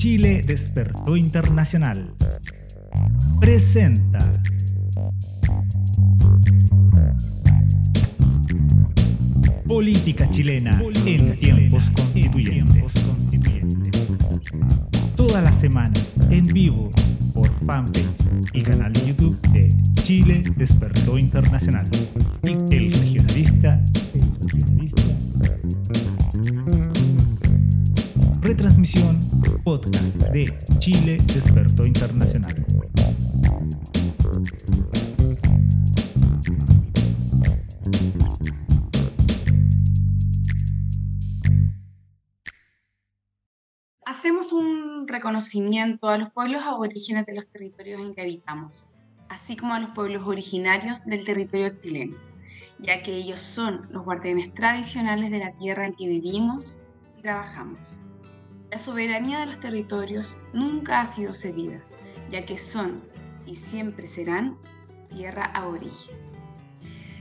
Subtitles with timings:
[0.00, 2.14] Chile Despertó Internacional.
[3.38, 4.18] Presenta.
[9.68, 12.94] Política chilena en tiempos constituyentes.
[15.16, 16.90] Todas las semanas en vivo
[17.34, 18.06] por fanpage
[18.54, 19.68] y canal de YouTube de
[20.00, 21.84] Chile Despertó Internacional.
[22.42, 23.84] Y el regionalista.
[24.14, 25.02] El regionalista.
[28.40, 29.19] Retransmisión
[29.70, 32.66] podcast de Chile Despertó Internacional.
[44.04, 48.90] Hacemos un reconocimiento a los pueblos aborígenes de los territorios en que habitamos,
[49.28, 52.16] así como a los pueblos originarios del territorio chileno,
[52.80, 56.80] ya que ellos son los guardianes tradicionales de la tierra en que vivimos
[57.16, 58.00] y trabajamos.
[58.70, 61.80] La soberanía de los territorios nunca ha sido cedida,
[62.30, 63.02] ya que son
[63.44, 64.58] y siempre serán
[65.08, 66.14] tierra aborigen.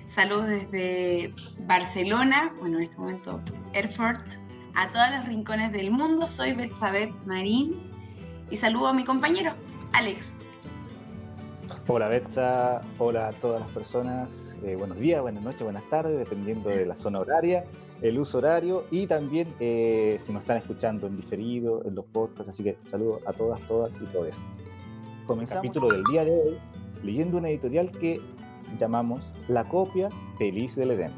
[0.07, 1.33] Saludos desde
[1.65, 3.41] Barcelona, bueno, en este momento
[3.73, 4.23] Erfurt,
[4.75, 6.27] a todos los rincones del mundo.
[6.27, 7.81] Soy Betsabeth Marín
[8.51, 9.53] y saludo a mi compañero,
[9.93, 10.41] Alex.
[11.87, 14.55] Hola Betsa, hola a todas las personas.
[14.63, 17.65] Eh, buenos días, buenas noches, buenas tardes, dependiendo de la zona horaria
[18.01, 22.49] el uso horario y también eh, si nos están escuchando en diferido, en los podcasts.
[22.49, 24.37] Así que saludo a todas, todas y todos.
[25.27, 26.57] Comenzamos el capítulo del día de hoy
[27.03, 28.19] leyendo una editorial que
[28.79, 31.11] llamamos La copia feliz del Edén.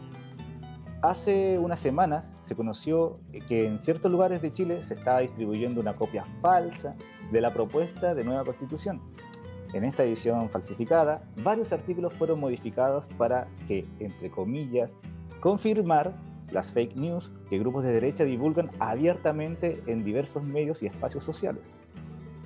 [1.02, 5.96] Hace unas semanas se conoció que en ciertos lugares de Chile se estaba distribuyendo una
[5.96, 6.96] copia falsa
[7.32, 9.02] de la propuesta de nueva constitución.
[9.74, 14.96] En esta edición falsificada, varios artículos fueron modificados para que, entre comillas,
[15.40, 16.14] confirmar
[16.52, 21.72] las fake news que grupos de derecha divulgan abiertamente en diversos medios y espacios sociales.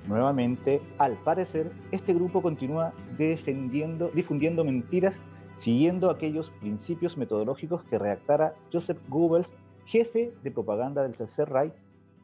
[0.06, 5.18] Nuevamente, al parecer, este grupo continúa defendiendo, difundiendo mentiras
[5.56, 9.54] siguiendo aquellos principios metodológicos que redactara Joseph Goebbels,
[9.86, 11.74] jefe de propaganda del Tercer Reich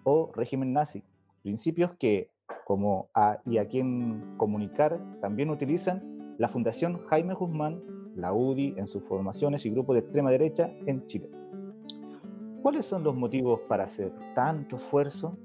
[0.05, 1.03] o régimen nazi.
[1.43, 2.31] Principios que,
[2.65, 7.83] como a, y a quien comunicar, también utilizan la Fundación Jaime Guzmán,
[8.15, 11.31] la UDI en sus formaciones y grupos de extrema derecha en Chile.
[12.63, 15.37] ¿Cuáles son los motivos para hacer tanto esfuerzo?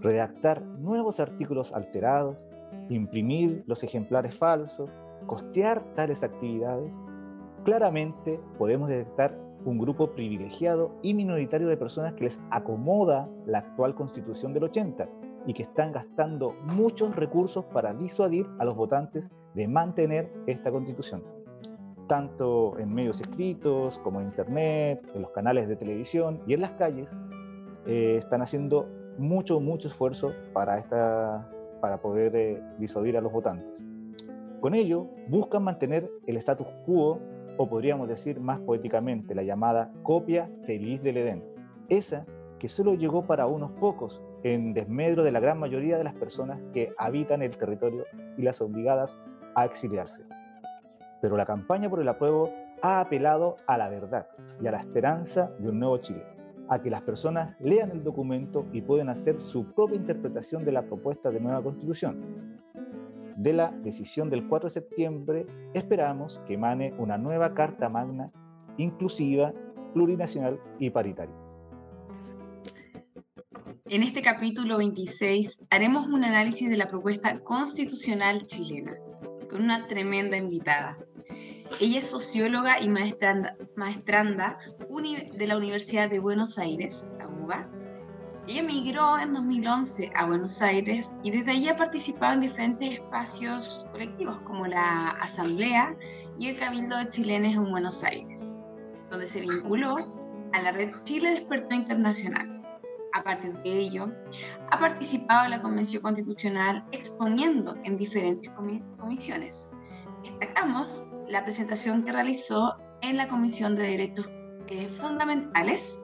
[0.00, 2.44] Redactar nuevos artículos alterados,
[2.90, 4.90] imprimir los ejemplares falsos,
[5.26, 6.94] costear tales actividades.
[7.64, 13.94] Claramente podemos detectar un grupo privilegiado y minoritario de personas que les acomoda la actual
[13.94, 15.08] constitución del 80
[15.46, 21.39] y que están gastando muchos recursos para disuadir a los votantes de mantener esta constitución
[22.10, 26.72] tanto en medios escritos como en internet, en los canales de televisión y en las
[26.72, 27.14] calles,
[27.86, 31.48] eh, están haciendo mucho, mucho esfuerzo para, esta,
[31.80, 33.84] para poder eh, disuadir a los votantes.
[34.60, 37.20] Con ello, buscan mantener el status quo,
[37.56, 41.44] o podríamos decir más poéticamente, la llamada copia feliz del Edén,
[41.88, 42.26] esa
[42.58, 46.60] que solo llegó para unos pocos, en desmedro de la gran mayoría de las personas
[46.72, 48.04] que habitan el territorio
[48.36, 49.16] y las obligadas
[49.54, 50.24] a exiliarse.
[51.20, 54.28] Pero la campaña por el apruebo ha apelado a la verdad
[54.62, 56.24] y a la esperanza de un nuevo Chile,
[56.68, 60.82] a que las personas lean el documento y puedan hacer su propia interpretación de la
[60.82, 62.58] propuesta de nueva constitución.
[63.36, 68.30] De la decisión del 4 de septiembre esperamos que emane una nueva Carta Magna
[68.76, 69.52] inclusiva,
[69.92, 71.34] plurinacional y paritaria.
[73.86, 78.96] En este capítulo 26 haremos un análisis de la propuesta constitucional chilena,
[79.50, 80.96] con una tremenda invitada,
[81.78, 84.58] ella es socióloga y maestranda, maestranda
[85.32, 87.68] de la Universidad de Buenos Aires, la UBA.
[88.48, 93.88] Ella emigró en 2011 a Buenos Aires y desde allí ha participado en diferentes espacios
[93.92, 95.94] colectivos como la Asamblea
[96.38, 98.56] y el Cabildo de Chilenes en Buenos Aires,
[99.10, 99.96] donde se vinculó
[100.52, 102.56] a la red Chile Despertó Internacional.
[103.12, 104.12] A partir de ello,
[104.70, 108.50] ha participado en la Convención Constitucional exponiendo en diferentes
[108.96, 109.68] comisiones.
[110.22, 114.28] Destacamos la presentación que realizó en la Comisión de Derechos
[114.66, 116.02] eh, Fundamentales,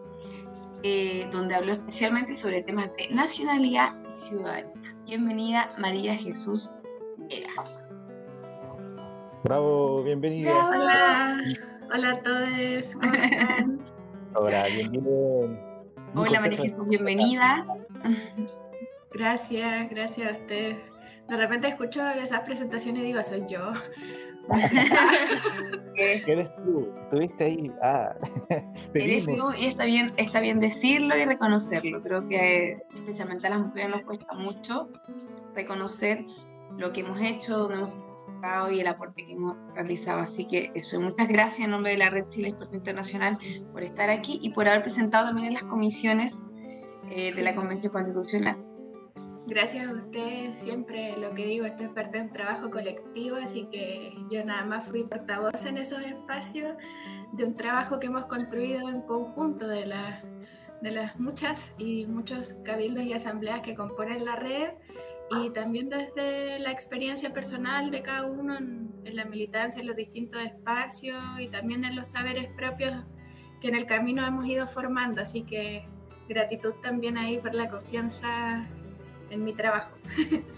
[0.83, 4.73] eh, donde habló especialmente sobre temas de nacionalidad y ciudadanía.
[5.05, 6.71] Bienvenida María Jesús
[7.29, 7.65] Vera.
[9.43, 10.69] Bravo, bienvenida.
[10.69, 11.43] Hola,
[11.93, 13.81] hola a todos, ¿cómo están?
[14.35, 15.59] Hola, bienvenido.
[16.15, 17.67] Hola María Jesús, bienvenida.
[19.13, 20.77] Gracias, gracias a ustedes.
[21.29, 23.73] De repente escucho esas presentaciones y digo, soy yo,
[25.97, 27.73] eres tú, estuviste ahí.
[27.83, 28.15] Ah,
[28.95, 32.03] eres tú y está bien, está bien decirlo y reconocerlo.
[32.03, 34.89] Creo que especialmente a las mujeres nos cuesta mucho
[35.55, 36.25] reconocer
[36.77, 37.95] lo que hemos hecho, donde hemos
[38.35, 40.21] estado y el aporte que hemos realizado.
[40.21, 43.39] Así que eso, muchas gracias en nombre de la Red Chile Experto Internacional
[43.73, 46.43] por estar aquí y por haber presentado también en las comisiones
[47.11, 48.57] eh, de la Convención Constitucional.
[49.49, 53.69] Gracias a usted, siempre lo que digo, esto es parte de un trabajo colectivo, así
[53.71, 56.77] que yo nada más fui portavoz en esos espacios
[57.31, 59.89] de un trabajo que hemos construido en conjunto de,
[60.83, 64.71] de las muchas y muchos cabildos y asambleas que componen la red
[65.31, 69.95] y también desde la experiencia personal de cada uno en, en la militancia, en los
[69.95, 73.05] distintos espacios y también en los saberes propios
[73.61, 75.87] que en el camino hemos ido formando, así que
[76.29, 78.67] gratitud también ahí por la confianza
[79.31, 79.91] en mi trabajo.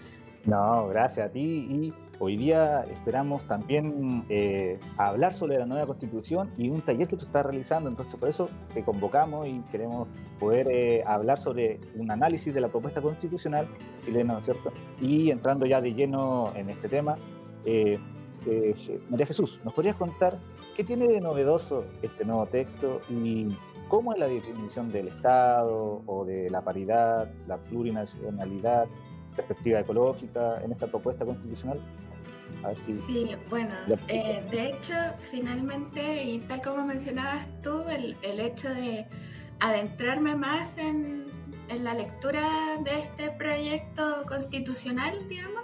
[0.49, 6.51] No, gracias a ti y hoy día esperamos también eh, hablar sobre la nueva constitución
[6.57, 10.69] y un taller que tú estás realizando, entonces por eso te convocamos y queremos poder
[10.71, 13.67] eh, hablar sobre un análisis de la propuesta constitucional
[14.07, 14.73] chilena, ¿no es cierto?
[15.03, 17.19] Y entrando ya de lleno en este tema,
[17.67, 17.99] eh,
[19.11, 20.39] María Jesús, ¿nos podrías contar
[20.75, 23.49] qué tiene de novedoso este nuevo texto y
[23.89, 28.87] cómo es la definición del Estado o de la paridad, la plurinacionalidad,
[29.35, 31.81] perspectiva ecológica en esta propuesta constitucional?
[32.63, 33.71] A ver si sí, bueno,
[34.09, 39.07] eh, de hecho, finalmente, y tal como mencionabas tú, el, el hecho de
[39.61, 41.27] adentrarme más en,
[41.69, 45.63] en, la lectura de este proyecto constitucional, digamos,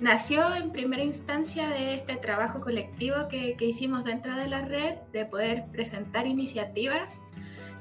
[0.00, 4.94] nació en primera instancia de este trabajo colectivo que, que hicimos dentro de la red,
[5.12, 7.22] de poder presentar iniciativas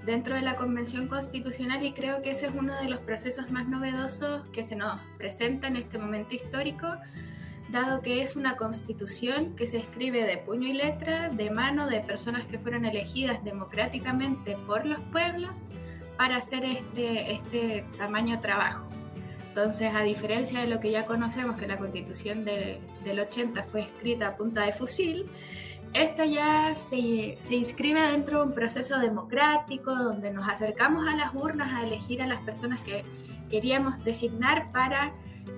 [0.10, 3.68] dentro de la Convención Constitucional y creo que ese es uno de los procesos más
[3.68, 6.88] novedosos que se nos presenta en este momento histórico,
[7.72, 12.00] dado que es una constitución que se escribe de puño y letra, de mano de
[12.00, 15.52] personas que fueron elegidas democráticamente por los pueblos
[16.18, 18.90] para hacer este, este tamaño trabajo.
[19.50, 24.30] Entonces, a diferencia de lo que ya conocemos, que la constitución del 80 fue escrita
[24.30, 25.28] a punta de fusil,
[25.94, 31.34] esta ya se, se, inscribe dentro de un proceso democrático donde nos acercamos a las
[31.34, 33.04] urnas a elegir a las personas que
[33.50, 35.14] queríamos designar para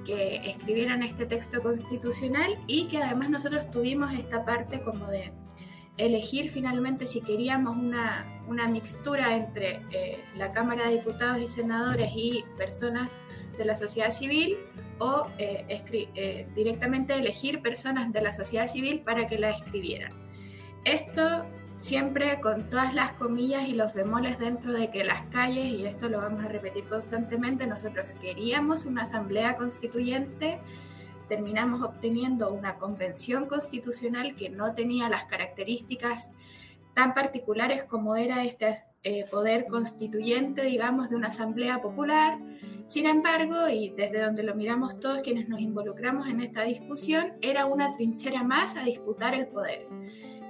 [0.05, 5.31] que escribieran este texto constitucional y que además nosotros tuvimos esta parte como de
[5.97, 12.11] elegir finalmente si queríamos una, una mixtura entre eh, la Cámara de Diputados y Senadores
[12.15, 13.09] y personas
[13.57, 14.57] de la sociedad civil
[15.01, 15.65] o eh,
[16.13, 20.11] eh, directamente elegir personas de la sociedad civil para que la escribieran.
[20.85, 21.43] Esto
[21.79, 26.07] siempre con todas las comillas y los bemoles dentro de que las calles, y esto
[26.07, 30.59] lo vamos a repetir constantemente, nosotros queríamos una asamblea constituyente,
[31.27, 36.29] terminamos obteniendo una convención constitucional que no tenía las características
[36.93, 42.37] tan particulares como era este eh, poder constituyente, digamos, de una asamblea popular.
[42.87, 47.65] Sin embargo, y desde donde lo miramos todos quienes nos involucramos en esta discusión, era
[47.65, 49.87] una trinchera más a disputar el poder.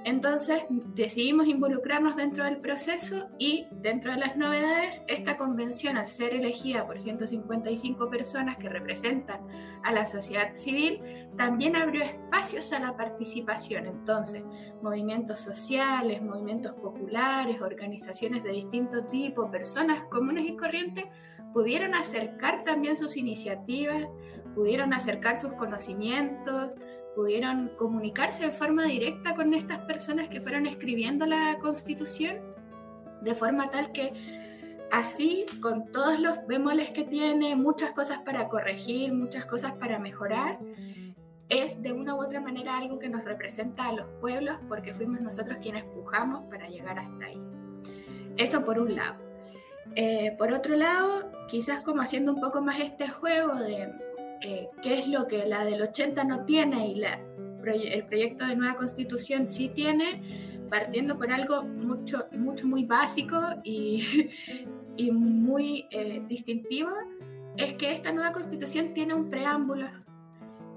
[0.03, 6.33] Entonces decidimos involucrarnos dentro del proceso y dentro de las novedades, esta convención al ser
[6.33, 9.41] elegida por 155 personas que representan
[9.83, 11.01] a la sociedad civil,
[11.37, 13.85] también abrió espacios a la participación.
[13.85, 14.43] Entonces,
[14.81, 21.05] movimientos sociales, movimientos populares, organizaciones de distinto tipo, personas comunes y corrientes,
[21.53, 24.07] pudieron acercar también sus iniciativas,
[24.55, 26.71] pudieron acercar sus conocimientos,
[27.15, 32.37] pudieron comunicarse de forma directa con estas personas que fueron escribiendo la constitución,
[33.21, 34.13] de forma tal que
[34.91, 40.59] así, con todos los bemoles que tiene, muchas cosas para corregir, muchas cosas para mejorar,
[41.49, 45.19] es de una u otra manera algo que nos representa a los pueblos porque fuimos
[45.21, 47.41] nosotros quienes pujamos para llegar hasta ahí.
[48.37, 49.15] Eso por un lado.
[49.95, 53.91] Eh, por otro lado, quizás como haciendo un poco más este juego de
[54.41, 57.19] eh, qué es lo que la del 80 no tiene y la,
[57.63, 64.29] el proyecto de nueva constitución sí tiene, partiendo por algo mucho, mucho muy básico y,
[64.97, 66.91] y muy eh, distintivo,
[67.57, 69.87] es que esta nueva constitución tiene un preámbulo.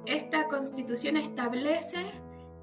[0.06, 2.04] Esta constitución establece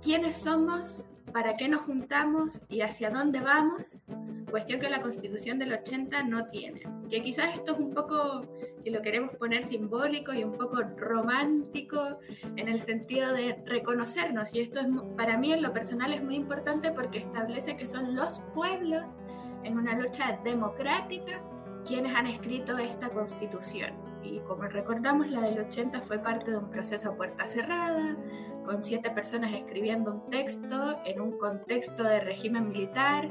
[0.01, 4.01] quiénes somos, para qué nos juntamos y hacia dónde vamos,
[4.49, 6.83] cuestión que la constitución del 80 no tiene.
[7.11, 8.45] Que quizás esto es un poco,
[8.79, 12.17] si lo queremos poner simbólico y un poco romántico
[12.55, 14.55] en el sentido de reconocernos.
[14.55, 14.87] Y esto es
[15.17, 19.17] para mí en lo personal es muy importante porque establece que son los pueblos
[19.63, 21.41] en una lucha democrática
[21.85, 23.91] quienes han escrito esta constitución.
[24.23, 28.15] Y como recordamos, la del 80 fue parte de un proceso a puerta cerrada,
[28.65, 33.29] con siete personas escribiendo un texto en un contexto de régimen militar,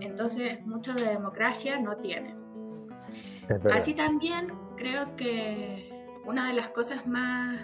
[0.00, 2.41] entonces mucho de democracia no tiene.
[3.72, 5.90] Así también creo que
[6.24, 7.60] una de las cosas más,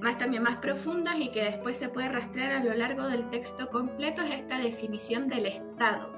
[0.00, 3.68] más también más profundas y que después se puede rastrear a lo largo del texto
[3.70, 6.12] completo es esta definición del Estado.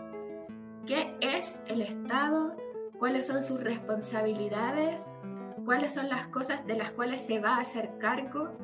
[0.86, 2.56] ¿Qué es el Estado?
[2.98, 5.04] ¿Cuáles son sus responsabilidades?
[5.64, 8.56] ¿Cuáles son las cosas de las cuales se va a hacer cargo?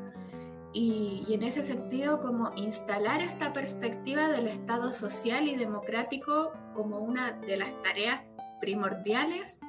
[0.73, 6.99] Y, y, en ese sentido, como instalar esta perspectiva del Estado social y democrático como
[6.99, 8.23] una de las tareas
[8.61, 9.61] primordiales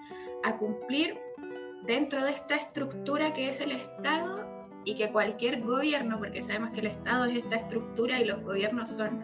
[0.46, 1.18] a cumplir
[1.86, 4.46] dentro de esta estructura que es el Estado
[4.86, 8.92] y que cualquier gobierno, porque sabemos que el Estado es esta estructura y los gobiernos
[8.92, 9.24] son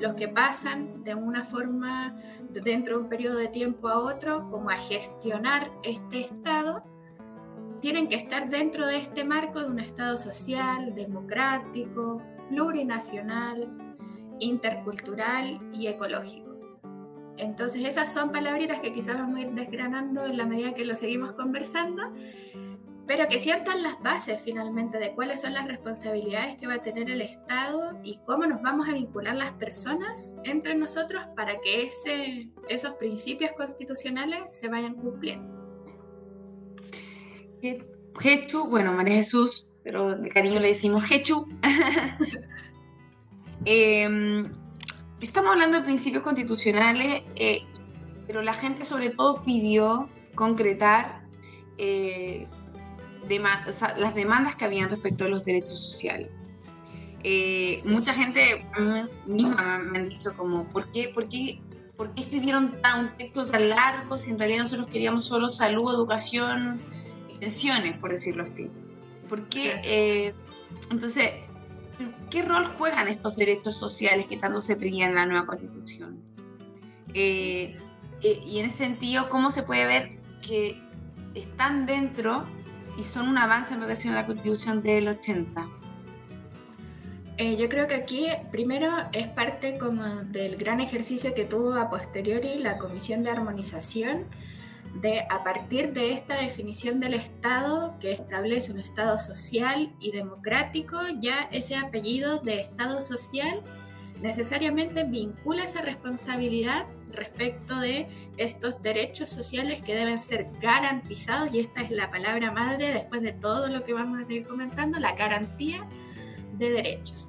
[0.00, 2.16] los que pasan de una forma
[2.48, 6.82] dentro de un periodo de tiempo a otro como a gestionar este Estado,
[7.82, 13.68] tienen que estar dentro de este marco de un Estado social, democrático, plurinacional,
[14.38, 16.51] intercultural y ecológico.
[17.36, 20.96] Entonces esas son palabritas que quizás vamos a ir desgranando en la medida que lo
[20.96, 22.12] seguimos conversando,
[23.06, 27.10] pero que sientan las bases finalmente de cuáles son las responsabilidades que va a tener
[27.10, 32.50] el Estado y cómo nos vamos a vincular las personas entre nosotros para que ese,
[32.68, 35.60] esos principios constitucionales se vayan cumpliendo.
[38.22, 41.48] Hechu, bueno, María Jesús, pero de cariño le decimos Hechu.
[43.64, 44.44] eh,
[45.26, 47.62] estamos hablando de principios constitucionales, eh,
[48.26, 51.22] pero la gente sobre todo pidió concretar
[51.78, 52.46] eh,
[53.98, 56.28] las demandas que habían respecto a los derechos sociales.
[57.24, 58.66] Eh, mucha gente
[59.26, 61.60] misma me han dicho como, ¿por qué, por qué,
[61.96, 65.94] por qué escribieron tan, un texto tan largo si en realidad nosotros queríamos solo salud,
[65.94, 66.80] educación
[67.32, 68.70] y pensiones, por decirlo así?
[69.28, 70.34] ¿Por qué?
[70.90, 71.30] entonces,
[72.30, 76.22] ¿qué rol juegan estos derechos sociales que tanto se pedían en la nueva constitución?
[77.14, 77.78] Eh,
[78.22, 80.80] eh, y en ese sentido, ¿cómo se puede ver que
[81.34, 82.44] están dentro
[82.98, 85.68] y son un avance en relación a la constitución del 80?
[87.38, 91.90] Eh, yo creo que aquí primero es parte como del gran ejercicio que tuvo a
[91.90, 94.26] posteriori la Comisión de Armonización
[94.94, 100.98] de a partir de esta definición del Estado que establece un Estado social y democrático,
[101.20, 103.62] ya ese apellido de Estado social
[104.20, 111.82] necesariamente vincula esa responsabilidad respecto de estos derechos sociales que deben ser garantizados, y esta
[111.82, 115.86] es la palabra madre después de todo lo que vamos a seguir comentando, la garantía
[116.54, 117.28] de derechos.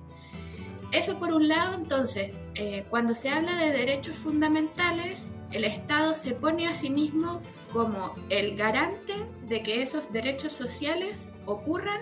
[0.91, 6.31] Eso por un lado, entonces, eh, cuando se habla de derechos fundamentales, el Estado se
[6.31, 7.41] pone a sí mismo
[7.71, 9.13] como el garante
[9.47, 12.01] de que esos derechos sociales ocurran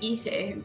[0.00, 0.64] y se,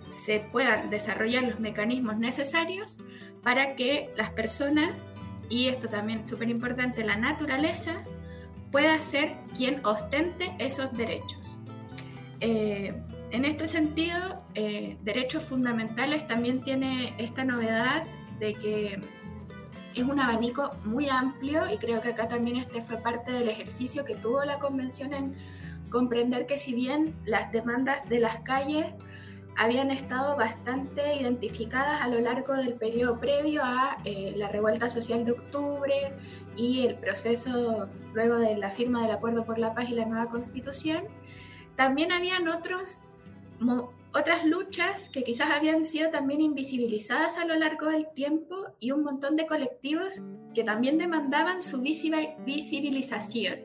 [0.52, 2.98] puedan desarrollar los mecanismos necesarios
[3.44, 5.12] para que las personas,
[5.50, 8.04] y esto también es súper importante, la naturaleza,
[8.72, 11.60] pueda ser quien ostente esos derechos.
[12.40, 12.94] Eh,
[13.32, 18.04] en este sentido, eh, derechos fundamentales también tiene esta novedad
[18.40, 19.02] de que
[19.96, 24.04] es un abanico muy amplio y creo que acá también este fue parte del ejercicio
[24.04, 25.36] que tuvo la convención en
[25.90, 28.88] comprender que si bien las demandas de las calles
[29.58, 35.24] habían estado bastante identificadas a lo largo del periodo previo a eh, la revuelta social
[35.24, 36.14] de octubre
[36.58, 40.28] y el proceso luego de la firma del Acuerdo por la Paz y la nueva
[40.28, 41.06] Constitución,
[41.78, 43.02] también habían otros
[44.16, 49.04] otras luchas que quizás habían sido también invisibilizadas a lo largo del tiempo y un
[49.04, 50.22] montón de colectivos
[50.54, 53.60] que también demandaban su visibilización.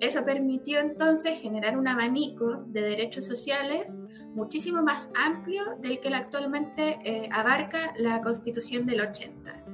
[0.00, 3.98] Eso permitió entonces generar un abanico de derechos sociales
[4.34, 9.64] muchísimo más amplio del que actualmente eh, abarca la Constitución del 80.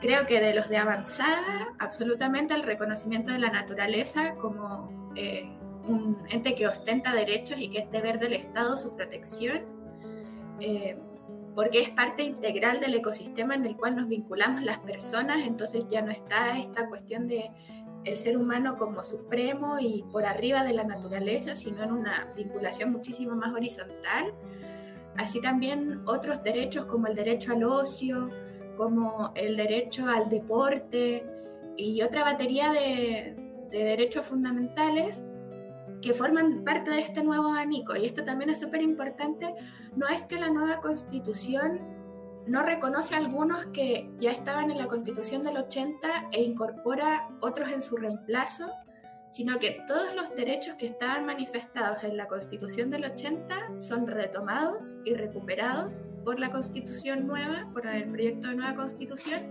[0.00, 5.55] Creo que de los de avanzada, absolutamente el reconocimiento de la naturaleza como eh,
[5.88, 9.62] un ente que ostenta derechos y que es deber del Estado su protección,
[10.60, 10.98] eh,
[11.54, 16.02] porque es parte integral del ecosistema en el cual nos vinculamos las personas, entonces ya
[16.02, 17.50] no está esta cuestión de
[18.04, 22.92] el ser humano como supremo y por arriba de la naturaleza, sino en una vinculación
[22.92, 24.32] muchísimo más horizontal.
[25.16, 28.30] Así también otros derechos como el derecho al ocio,
[28.76, 31.24] como el derecho al deporte
[31.76, 33.34] y otra batería de,
[33.70, 35.24] de derechos fundamentales
[36.02, 37.96] que forman parte de este nuevo abanico.
[37.96, 39.54] Y esto también es súper importante.
[39.94, 41.80] No es que la nueva constitución
[42.46, 47.70] no reconoce a algunos que ya estaban en la constitución del 80 e incorpora otros
[47.70, 48.72] en su reemplazo,
[49.36, 54.96] sino que todos los derechos que estaban manifestados en la Constitución del 80 son retomados
[55.04, 59.42] y recuperados por la Constitución nueva, por el proyecto de nueva Constitución,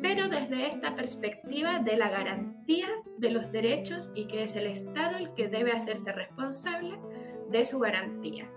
[0.00, 5.18] pero desde esta perspectiva de la garantía de los derechos y que es el Estado
[5.18, 6.98] el que debe hacerse responsable
[7.50, 8.50] de su garantía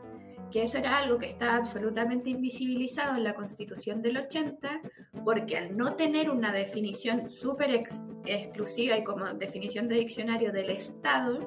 [0.51, 4.81] que eso era algo que estaba absolutamente invisibilizado en la Constitución del 80,
[5.23, 7.83] porque al no tener una definición súper
[8.25, 11.39] exclusiva y como definición de diccionario del Estado,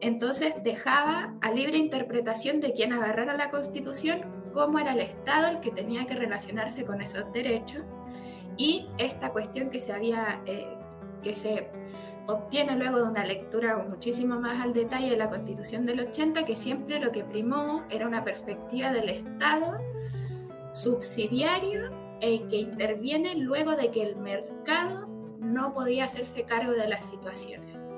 [0.00, 5.60] entonces dejaba a libre interpretación de quien agarrara la Constitución cómo era el Estado el
[5.60, 7.84] que tenía que relacionarse con esos derechos
[8.56, 10.66] y esta cuestión que se había, eh,
[11.22, 11.68] que se
[12.28, 16.56] obtiene luego de una lectura muchísimo más al detalle de la Constitución del 80 que
[16.56, 19.78] siempre lo que primó era una perspectiva del Estado
[20.72, 25.06] subsidiario e que interviene luego de que el mercado
[25.38, 27.90] no podía hacerse cargo de las situaciones.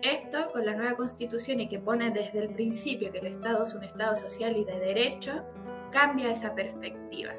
[0.00, 3.74] Esto con la nueva constitución y que pone desde el principio que el Estado es
[3.74, 5.42] un Estado social y de derecho,
[5.90, 7.32] cambia esa perspectiva.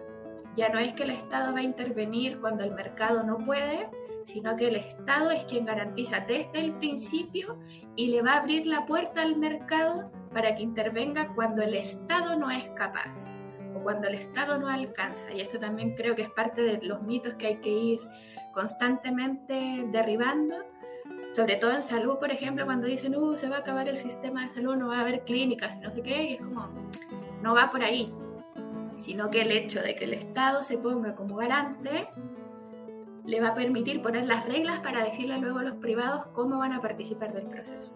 [0.56, 3.89] Ya no es que el Estado va a intervenir cuando el mercado no puede,
[4.27, 7.57] sino que el Estado es quien garantiza desde el principio
[7.96, 12.38] y le va a abrir la puerta al mercado para que intervenga cuando el Estado
[12.38, 13.25] no es capaz
[13.74, 15.31] o cuando el Estado no alcanza.
[15.31, 18.01] Y esto también creo que es parte de los mitos que hay que ir
[18.53, 20.57] constantemente derribando,
[21.34, 24.43] sobre todo en salud, por ejemplo, cuando dicen, uh, se va a acabar el sistema
[24.43, 26.67] de salud, no va a haber clínicas y no sé qué, y es como,
[27.41, 28.13] no va por ahí,
[28.96, 32.10] sino que el hecho de que el Estado se ponga como garante
[33.27, 36.72] le va a permitir poner las reglas para decirle luego a los privados cómo van
[36.72, 37.91] a participar del proceso.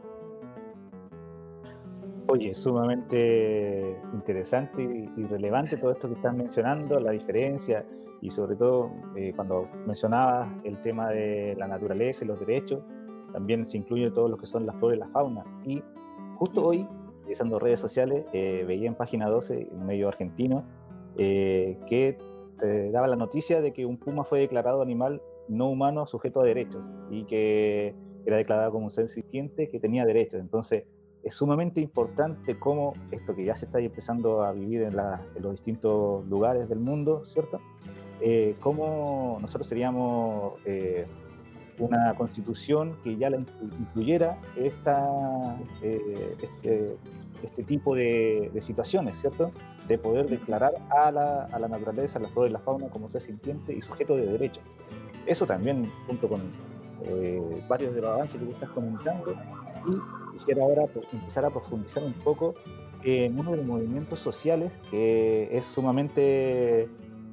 [2.28, 7.84] Oye, sumamente interesante y relevante todo esto que están mencionando, la diferencia
[8.22, 12.84] y sobre todo eh, cuando mencionabas el tema de la naturaleza y los derechos,
[13.34, 15.44] también se incluye todo lo que son la flora y la fauna.
[15.66, 15.82] Y
[16.36, 16.88] justo hoy,
[17.22, 20.64] utilizando redes sociales, eh, veía en página 12, un medio argentino,
[21.18, 22.18] eh, que
[22.92, 26.84] daba la noticia de que un puma fue declarado animal no humano sujeto a derechos
[27.10, 30.40] y que era declarado como un ser sintiente que tenía derechos.
[30.40, 30.84] Entonces,
[31.24, 36.26] es sumamente importante cómo esto que ya se está empezando a vivir en, los distintos
[36.28, 37.60] lugares del mundo, ¿cierto?
[38.22, 41.06] Eh, cómo nosotros seríamos eh,
[41.80, 46.98] una constitución que ya la incluyera esta, eh, este,
[47.44, 49.52] este, tipo de, de, situaciones, ¿cierto?
[49.88, 53.10] De poder declarar a la, a la naturaleza, a la flora y la fauna como
[53.10, 54.64] ser sintiente y sujeto de derechos.
[55.26, 56.42] Eso también, junto con
[57.04, 59.34] eh, varios de los avances que tú estás comentando,
[59.88, 62.54] y quisiera ahora empezar a profundizar un poco
[63.04, 66.88] en uno de los movimientos sociales que es sumamente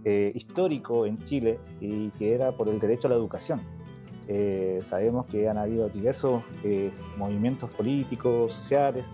[0.04, 3.60] eh, histórico en Chile y que era por el derecho a la educación.
[4.28, 6.42] Eh, sabemos que han habido diversos
[7.16, 9.04] movimientos políticos, sociales,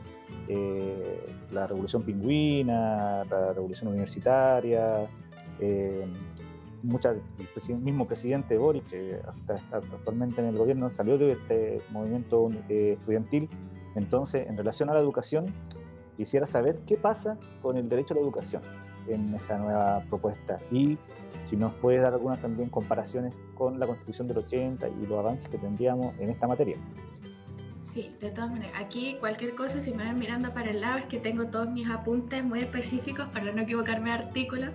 [0.48, 5.08] eh, la revolución pingüina, la revolución universitaria,
[5.60, 6.06] eh,
[7.68, 12.92] el mismo presidente Boric, que hasta actualmente en el gobierno, salió de este movimiento eh,
[12.98, 13.48] estudiantil.
[13.94, 15.46] Entonces, en relación a la educación,
[16.16, 18.62] quisiera saber qué pasa con el derecho a la educación
[19.08, 20.98] en esta nueva propuesta y
[21.44, 25.48] si nos puedes dar algunas también comparaciones con la constitución del 80 y los avances
[25.48, 26.76] que tendríamos en esta materia.
[27.84, 28.80] Sí, de todas maneras.
[28.80, 31.88] Aquí cualquier cosa, si me ven mirando para el lado, es que tengo todos mis
[31.88, 34.66] apuntes muy específicos para no equivocarme de artículo.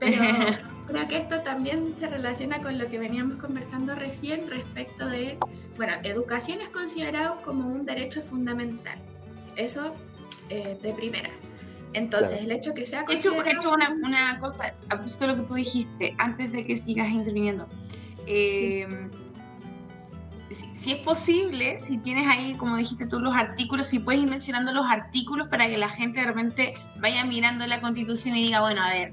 [0.00, 0.20] Pero
[0.88, 5.38] creo que esto también se relaciona con lo que veníamos conversando recién respecto de,
[5.76, 8.98] bueno, educación es considerado como un derecho fundamental.
[9.54, 9.94] Eso
[10.48, 11.30] eh, de primera.
[11.94, 13.44] Entonces, el hecho que sea considerado...
[13.44, 17.68] He hecho, una, una, cosa, de lo que tú dijiste, antes de que sigas interviniendo.
[18.26, 18.86] Eh,
[20.54, 24.72] si, es posible, si tienes ahí, como dijiste tú, los artículos, si puedes ir mencionando
[24.72, 28.82] los artículos para que la gente de repente vaya mirando la constitución y diga, bueno,
[28.82, 29.12] a ver,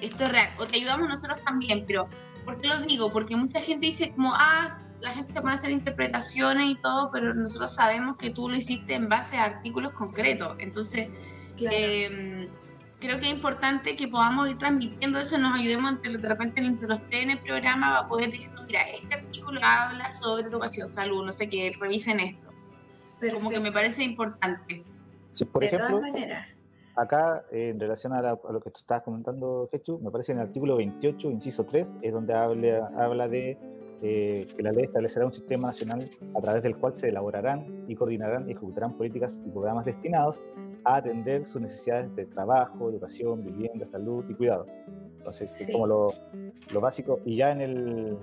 [0.00, 2.08] esto es real, o te ayudamos nosotros también, pero
[2.44, 3.12] ¿por qué lo digo?
[3.12, 7.10] Porque mucha gente dice como, ah, la gente se pone a hacer interpretaciones y todo,
[7.12, 11.08] pero nosotros sabemos que tú lo hiciste en base a artículos concretos, entonces...
[11.58, 12.48] Em,
[13.00, 16.88] creo que es importante que podamos ir transmitiendo eso, nos ayudemos entre, de repente entre
[16.88, 21.24] los tres en el programa a poder decir, mira, este artículo habla sobre educación, salud,
[21.24, 22.48] no sé qué, revisen esto.
[23.20, 24.84] Pero Como que me parece importante.
[25.32, 26.02] Sí, por ejemplo,
[26.94, 30.76] acá en relación a, lo que tú estabas comentando, Jechu, me parece en el artículo
[30.76, 33.58] 28, inciso 3, es donde habla, habla de
[34.02, 37.94] eh, que la ley establecerá un sistema nacional a través del cual se elaborarán y
[37.94, 40.40] coordinarán y ejecutarán políticas y programas destinados
[40.86, 44.66] a atender sus necesidades de trabajo, educación, vivienda, salud y cuidado.
[45.18, 46.12] Entonces, es como lo,
[46.70, 47.18] lo, básico.
[47.24, 48.16] Y ya en el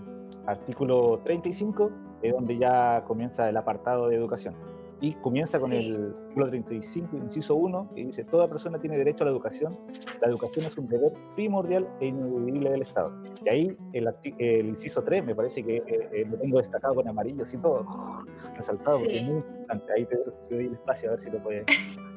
[0.46, 4.56] artículo 35 es donde ya comienza el apartado de educación.
[5.04, 9.26] Y comienza con el artículo 35, inciso 1, que dice, toda persona tiene derecho a
[9.26, 9.78] la educación.
[10.22, 13.14] La educación es un deber primordial e ineludible del Estado.
[13.44, 14.08] Y ahí el,
[14.40, 17.86] el inciso 3, me parece que eh, eh, lo tengo destacado con amarillo, así todo,
[18.56, 19.92] resaltado, porque es muy importante.
[19.92, 20.16] Ahí te,
[20.56, 21.66] doy el espacio a ver si lo puedes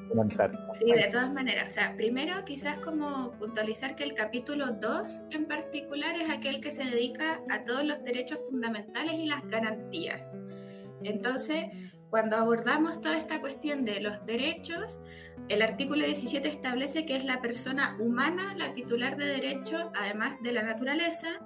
[0.08, 0.52] comentar.
[0.78, 1.66] Sí, de todas maneras.
[1.66, 6.70] O sea, primero quizás como puntualizar que el capítulo 2 en particular es aquel que
[6.70, 10.30] se dedica a todos los derechos fundamentales y las garantías.
[11.02, 11.66] Entonces,
[12.10, 15.00] cuando abordamos toda esta cuestión de los derechos,
[15.48, 20.52] el artículo 17 establece que es la persona humana la titular de derecho, además de
[20.52, 21.40] la naturaleza,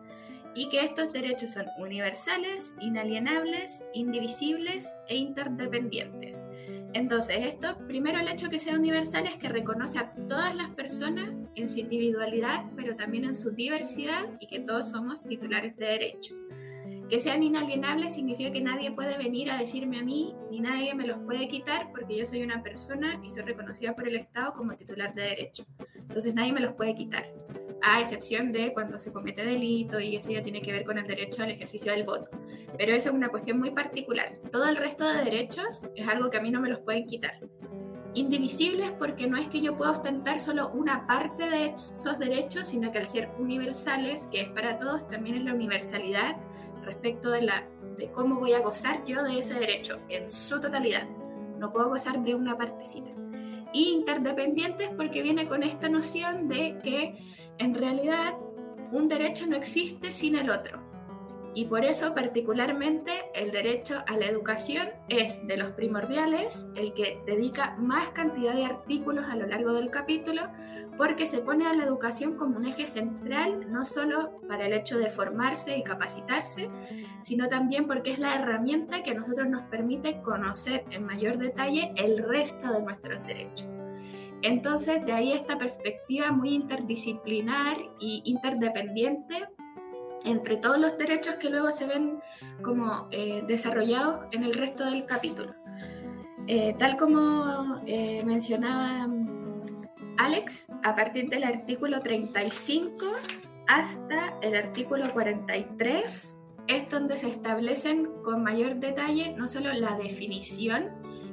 [0.55, 6.45] y que estos derechos son universales, inalienables, indivisibles e interdependientes.
[6.93, 11.47] Entonces, esto, primero el hecho que sea universal es que reconoce a todas las personas
[11.55, 16.40] en su individualidad, pero también en su diversidad y que todos somos titulares de derecho.
[17.11, 21.05] Que sean inalienables significa que nadie puede venir a decirme a mí, ni nadie me
[21.05, 24.77] los puede quitar, porque yo soy una persona y soy reconocida por el Estado como
[24.77, 25.67] titular de derecho.
[25.97, 27.27] Entonces nadie me los puede quitar,
[27.83, 31.07] a excepción de cuando se comete delito y eso ya tiene que ver con el
[31.09, 32.31] derecho al ejercicio del voto.
[32.79, 34.39] Pero eso es una cuestión muy particular.
[34.53, 37.41] Todo el resto de derechos es algo que a mí no me los pueden quitar
[38.15, 42.91] indivisibles porque no es que yo pueda ostentar solo una parte de esos derechos, sino
[42.91, 46.37] que al ser universales, que es para todos, también es la universalidad
[46.85, 51.09] respecto de, la, de cómo voy a gozar yo de ese derecho en su totalidad.
[51.59, 53.11] No puedo gozar de una partecita.
[53.73, 57.19] Y interdependientes porque viene con esta noción de que
[57.59, 58.35] en realidad
[58.91, 60.80] un derecho no existe sin el otro.
[61.53, 67.21] Y por eso particularmente el derecho a la educación es de los primordiales, el que
[67.27, 70.43] dedica más cantidad de artículos a lo largo del capítulo,
[70.97, 74.99] porque se pone a la educación como un eje central, no solo para el hecho
[74.99, 76.71] de formarse y capacitarse,
[77.23, 81.93] sino también porque es la herramienta que a nosotros nos permite conocer en mayor detalle
[81.97, 83.69] el resto de nuestros derechos.
[84.43, 89.49] Entonces, de ahí esta perspectiva muy interdisciplinar y interdependiente
[90.25, 92.21] entre todos los derechos que luego se ven
[92.63, 95.55] como eh, desarrollados en el resto del capítulo.
[96.47, 99.09] Eh, tal como eh, mencionaba
[100.19, 103.07] Alex, a partir del artículo 35
[103.67, 110.91] hasta el artículo 43 es donde se establecen con mayor detalle no solo la definición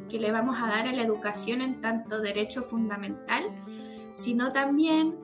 [0.10, 3.43] que le vamos a dar a la educación en tanto derecho fundamental,
[4.13, 5.15] sino también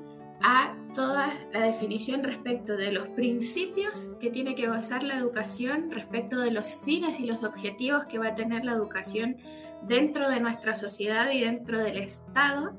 [0.44, 6.40] a toda la definición respecto de los principios que tiene que basar la educación, respecto
[6.40, 9.38] de los fines y los objetivos que va a tener la educación
[9.88, 12.78] dentro de nuestra sociedad y dentro del Estado,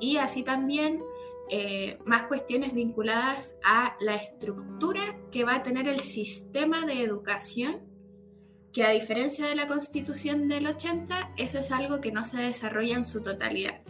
[0.00, 1.02] y así también
[1.50, 7.82] eh, más cuestiones vinculadas a la estructura que va a tener el sistema de educación,
[8.72, 12.96] que a diferencia de la constitución del 80, eso es algo que no se desarrolla
[12.96, 13.82] en su totalidad.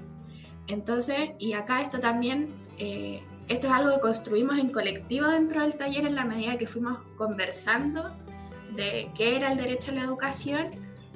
[0.66, 5.74] Entonces, y acá esto también, eh, esto es algo que construimos en colectivo dentro del
[5.74, 8.14] taller en la medida que fuimos conversando
[8.74, 10.70] de qué era el derecho a la educación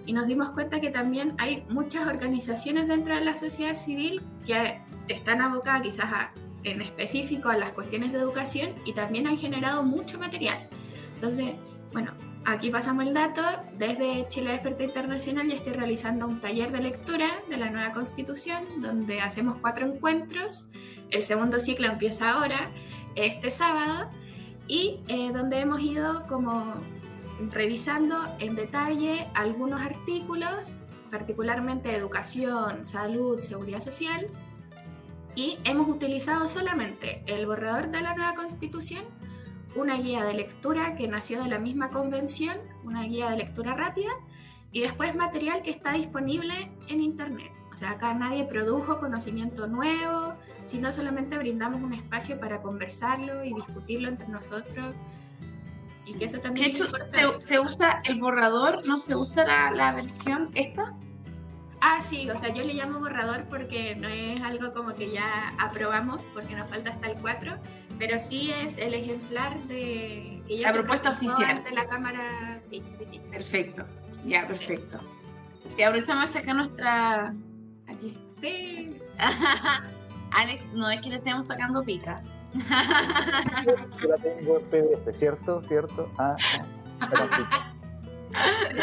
[0.07, 4.81] y nos dimos cuenta que también hay muchas organizaciones dentro de la sociedad civil que
[5.09, 6.31] están abocadas quizás
[6.65, 10.69] en específico a las cuestiones de educación y también han generado mucho material.
[11.15, 11.55] Entonces,
[11.93, 12.13] bueno,
[12.45, 13.43] Aquí pasamos el dato.
[13.79, 18.65] Desde Chile Desperta Internacional ya estoy realizando un taller de lectura de la nueva constitución
[18.81, 20.67] donde hacemos cuatro encuentros.
[21.11, 22.71] El segundo ciclo empieza ahora,
[23.15, 24.11] este sábado,
[24.67, 26.75] y eh, donde hemos ido como
[27.53, 34.27] revisando en detalle algunos artículos, particularmente educación, salud, seguridad social,
[35.35, 39.05] y hemos utilizado solamente el borrador de la nueva constitución
[39.75, 44.11] una guía de lectura que nació de la misma convención, una guía de lectura rápida,
[44.73, 47.53] y después material que está disponible en Internet.
[47.73, 53.55] O sea, acá nadie produjo conocimiento nuevo, sino solamente brindamos un espacio para conversarlo y
[53.55, 54.95] discutirlo entre nosotros.
[56.05, 56.71] Y que eso también...
[56.71, 56.87] hecho,
[57.41, 60.95] se, usa el borrador, no se usa la, la versión esta?
[61.81, 65.55] Ah, sí, o sea, yo le llamo borrador porque no es algo como que ya
[65.59, 67.57] aprobamos, porque nos falta hasta el 4,
[67.99, 72.59] pero sí es el ejemplar de que ya la propuesta oficial de la cámara.
[72.61, 73.21] Sí, sí, sí.
[73.31, 73.85] Perfecto.
[74.25, 74.99] Ya, perfecto.
[75.77, 77.35] Y ahorita vamos a sacar nuestra
[77.87, 78.17] aquí.
[78.41, 78.97] Sí.
[80.31, 82.23] Alex, no es que le estemos sacando pica.
[82.55, 85.63] Yo la tengo en PDF, ¿cierto?
[85.67, 86.11] ¿Cierto?
[86.19, 86.37] Ah,
[87.01, 87.75] ah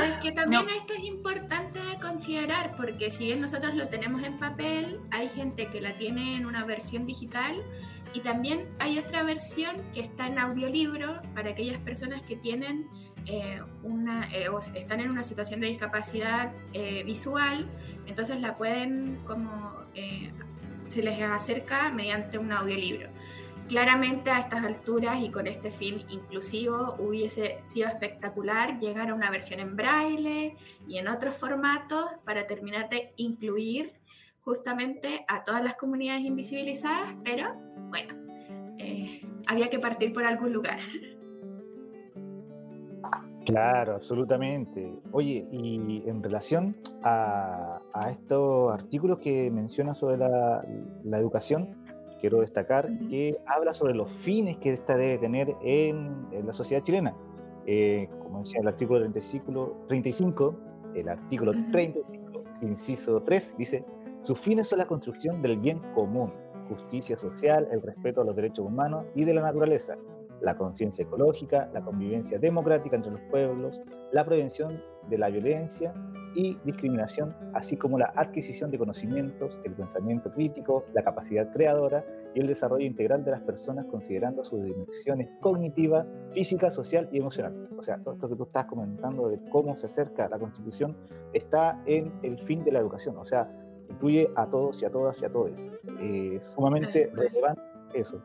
[0.06, 5.00] es que también esto es importante considerar, porque si bien nosotros lo tenemos en papel,
[5.12, 7.56] hay gente que la tiene en una versión digital
[8.16, 12.88] y también hay otra versión que está en audiolibro para aquellas personas que tienen
[13.26, 16.54] eh, una, eh, están en una situación de discapacidad
[17.06, 17.68] visual,
[18.08, 19.76] entonces la pueden como
[20.90, 23.10] se les acerca mediante un audiolibro.
[23.68, 29.32] Claramente a estas alturas y con este fin inclusivo hubiese sido espectacular llegar a una
[29.32, 30.56] versión en braille
[30.88, 33.94] y en otros formatos para terminar de incluir
[34.42, 37.56] justamente a todas las comunidades invisibilizadas, pero
[37.90, 38.14] bueno,
[38.80, 40.80] eh, había que partir por algún lugar.
[43.46, 44.92] Claro, absolutamente.
[45.12, 50.66] Oye, y en relación a, estos artículos que menciona sobre la,
[51.20, 51.76] educación,
[52.20, 57.16] quiero destacar que habla sobre los fines que esta debe tener en, la sociedad chilena.
[57.68, 60.56] Eh, como decía el artículo 35, 35
[60.96, 63.86] el artículo 35, inciso 3, dice,
[64.24, 66.34] sus fines son la construcción del bien común,
[66.68, 69.98] justicia social, el respeto a los derechos humanos y de la naturaleza,
[70.42, 75.94] la conciencia ecológica, la convivencia democrática entre los pueblos, la prevención de la violencia
[76.34, 82.42] y discriminación, así como la adquisición de conocimientos, el pensamiento crítico, la capacidad creadora y
[82.42, 87.70] el desarrollo integral de las personas considerando sus dimensiones cognitiva, física, social y emocional.
[87.78, 90.98] O sea, todo esto que tú estás comentando de cómo se acerca la Constitución
[91.34, 93.18] está en el fin de la educación.
[93.18, 93.50] O sea,
[93.90, 95.66] incluye a todos y a todas y a todos.
[96.00, 97.62] Eh, sumamente relevante
[97.94, 98.22] eso.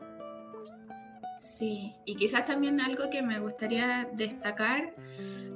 [1.41, 4.93] Sí, y quizás también algo que me gustaría destacar,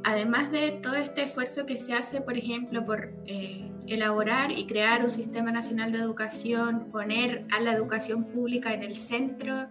[0.04, 5.04] además de todo este esfuerzo que se hace, por ejemplo, por eh, elaborar y crear
[5.04, 9.68] un sistema nacional de educación, poner a la educación pública en el centro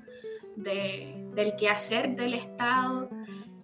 [0.56, 3.10] del quehacer del Estado,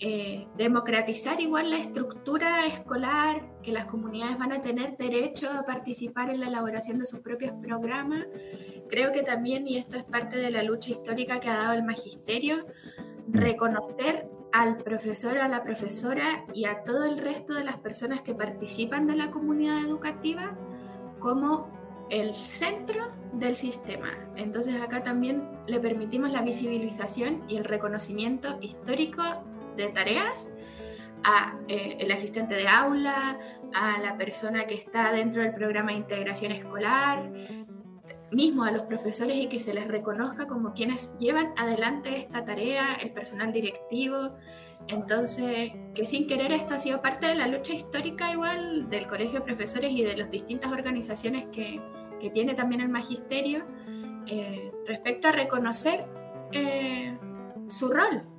[0.02, 6.30] eh, democratizar igual la estructura escolar, que las comunidades van a tener derecho a participar
[6.30, 8.24] en la elaboración de sus propios programas.
[8.88, 11.82] Creo que también, y esto es parte de la lucha histórica que ha dado el
[11.82, 12.64] magisterio,
[13.28, 18.34] reconocer al profesor, a la profesora y a todo el resto de las personas que
[18.34, 20.56] participan de la comunidad educativa
[21.18, 21.68] como
[22.08, 24.08] el centro del sistema.
[24.34, 29.22] Entonces acá también le permitimos la visibilización y el reconocimiento histórico
[29.76, 30.50] de tareas
[31.22, 33.38] a eh, el asistente de aula,
[33.74, 37.30] a la persona que está dentro del programa de integración escolar,
[38.32, 42.94] mismo a los profesores y que se les reconozca como quienes llevan adelante esta tarea,
[42.94, 44.36] el personal directivo.
[44.88, 49.40] Entonces, que sin querer esto ha sido parte de la lucha histórica igual del Colegio
[49.40, 51.80] de Profesores y de las distintas organizaciones que,
[52.20, 53.64] que tiene también el magisterio
[54.26, 56.06] eh, respecto a reconocer
[56.52, 57.16] eh,
[57.68, 58.29] su rol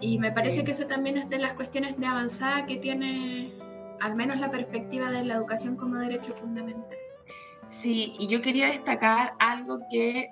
[0.00, 3.52] y me parece que eso también es de las cuestiones de avanzada que tiene
[4.00, 6.98] al menos la perspectiva de la educación como derecho fundamental.
[7.68, 10.30] Sí, y yo quería destacar algo que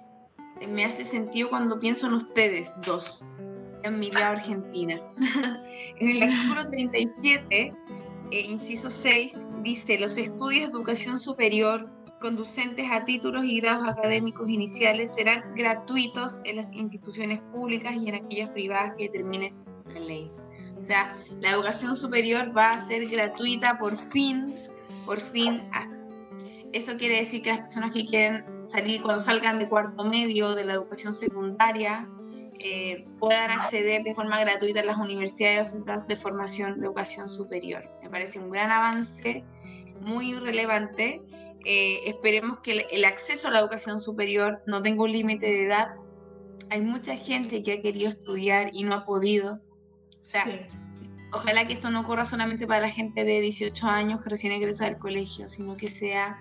[0.68, 3.26] me hace sentido cuando pienso en ustedes dos,
[3.82, 5.00] en mi lado argentina.
[5.98, 7.74] en el artículo 37,
[8.30, 11.90] eh, inciso 6, dice, los estudios de educación superior
[12.24, 18.14] conducentes a títulos y grados académicos iniciales serán gratuitos en las instituciones públicas y en
[18.14, 19.52] aquellas privadas que determine
[19.92, 20.30] la ley.
[20.74, 24.46] O sea, la educación superior va a ser gratuita por fin,
[25.04, 25.60] por fin.
[26.72, 30.64] Eso quiere decir que las personas que quieren salir, cuando salgan de cuarto medio de
[30.64, 32.08] la educación secundaria,
[32.64, 37.28] eh, puedan acceder de forma gratuita a las universidades o centros de formación de educación
[37.28, 37.84] superior.
[38.02, 39.44] Me parece un gran avance,
[40.00, 41.20] muy relevante
[41.64, 45.94] eh, esperemos que el, acceso a la educación superior no tenga un límite de edad.
[46.70, 49.54] Hay mucha gente que ha querido estudiar y no ha podido.
[49.54, 50.44] O sea,
[51.32, 54.84] ojalá que esto no ocurra solamente para la gente de 18 años que recién egresa
[54.84, 56.38] del colegio, sino que sea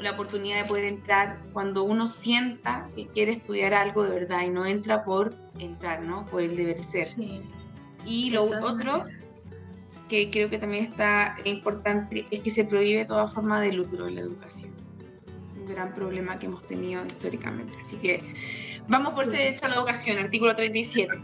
[0.00, 4.50] la oportunidad de poder entrar cuando uno sienta que quiere estudiar algo de verdad y
[4.50, 6.26] no entra por entrar, ¿no?
[6.26, 7.08] Por el deber ser.
[8.04, 9.06] Y lo otro
[10.08, 14.16] que creo que también está importante es que se prohíbe toda forma de lucro en
[14.16, 14.72] la educación.
[15.56, 17.74] Un gran problema que hemos tenido históricamente.
[17.80, 18.22] Así que
[18.86, 21.14] vamos por ese derecho a la educación, artículo 37.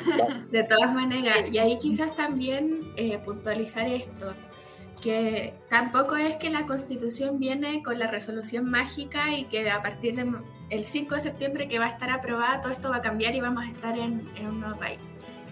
[0.50, 4.34] De todas maneras, y ahí quizás también eh, puntualizar esto,
[5.02, 10.14] que tampoco es que la constitución viene con la resolución mágica y que a partir
[10.14, 13.40] del 5 de septiembre que va a estar aprobada todo esto va a cambiar y
[13.40, 14.98] vamos a estar en un nuevo país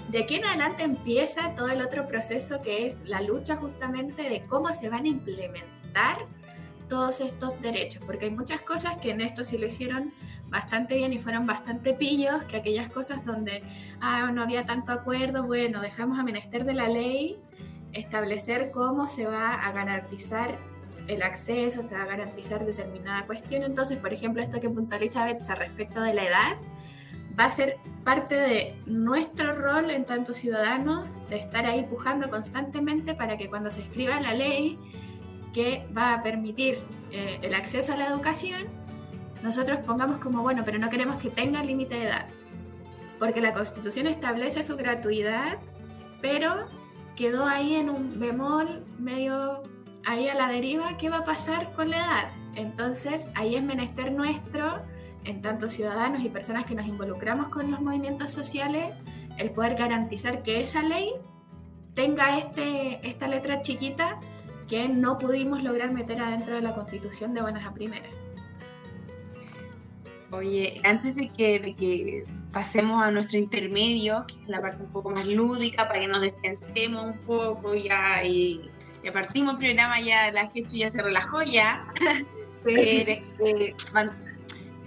[0.08, 4.44] de aquí en adelante empieza todo el otro proceso que es la lucha justamente de
[4.46, 6.18] cómo se van a implementar
[6.88, 10.12] todos estos derechos, porque hay muchas cosas que en esto sí lo hicieron
[10.48, 13.62] bastante bien y fueron bastante pillos, que aquellas cosas donde
[14.00, 17.38] ah, no había tanto acuerdo, bueno, dejamos a menester de la ley
[17.92, 20.58] establecer cómo se va a garantizar
[21.06, 23.62] el acceso, se va a garantizar determinada cuestión.
[23.62, 26.56] Entonces, por ejemplo, esto que puntualiza Betsa respecto de la edad,
[27.38, 33.14] va a ser parte de nuestro rol en tanto ciudadanos, de estar ahí pujando constantemente
[33.14, 34.78] para que cuando se escriba la ley
[35.52, 36.78] que va a permitir
[37.10, 38.64] eh, el acceso a la educación,
[39.42, 42.26] nosotros pongamos como, bueno, pero no queremos que tenga límite de edad,
[43.18, 45.58] porque la constitución establece su gratuidad,
[46.20, 46.66] pero
[47.16, 49.62] quedó ahí en un bemol medio
[50.06, 52.28] ahí a la deriva, ¿qué va a pasar con la edad?
[52.56, 54.82] Entonces, ahí es menester nuestro
[55.24, 58.92] en tanto ciudadanos y personas que nos involucramos con los movimientos sociales,
[59.38, 61.12] el poder garantizar que esa ley
[61.94, 64.18] tenga este, esta letra chiquita
[64.68, 68.14] que no pudimos lograr meter adentro de la constitución de buenas a primeras.
[70.30, 74.90] Oye, antes de que, de que pasemos a nuestro intermedio, que es la parte un
[74.90, 78.68] poco más lúdica, para que nos despensemos un poco ya y
[79.04, 81.86] ya partimos el programa, ya la Hechu ya se relajó ya.
[82.66, 83.22] Eh,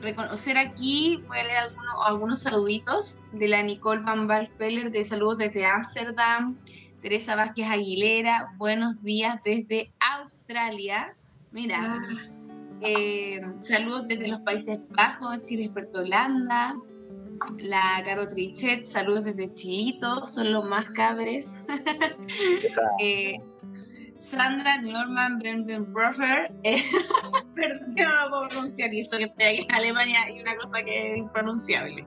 [0.02, 5.40] reconocer aquí, voy a leer algunos, algunos saluditos de la Nicole Van Balfeller de saludos
[5.40, 6.58] desde Ámsterdam,
[7.02, 11.16] Teresa Vázquez Aguilera, buenos días desde Australia.
[11.52, 12.22] Mira, ah.
[12.82, 16.76] eh, saludos desde los Países Bajos, Chile, Experto Holanda.
[17.60, 21.56] La Caro Trichet, saludos desde Chilito, son los más cabres.
[23.00, 23.40] eh,
[24.18, 26.52] Sandra Norman Brendenbrofer.
[26.64, 26.84] Eh,
[27.56, 30.56] perdón que no lo puedo pronunciar, y eso que estoy aquí en Alemania y una
[30.56, 32.06] cosa que es impronunciable.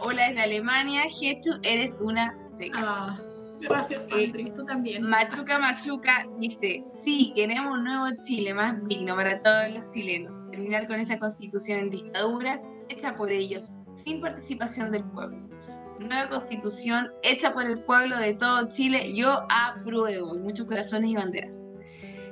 [0.00, 1.02] Hola, es de Alemania.
[1.08, 2.78] Getu, eres una seca.
[2.78, 3.20] Ah,
[3.60, 5.02] gracias, eh, tú también.
[5.02, 10.36] Machuca Machuca dice: Sí, queremos un nuevo Chile más digno para todos los chilenos.
[10.50, 15.55] Terminar con esa constitución en dictadura hecha por ellos, sin participación del pueblo
[16.00, 20.34] nueva constitución hecha por el pueblo de todo Chile, yo apruebo.
[20.34, 21.56] muchos corazones y banderas.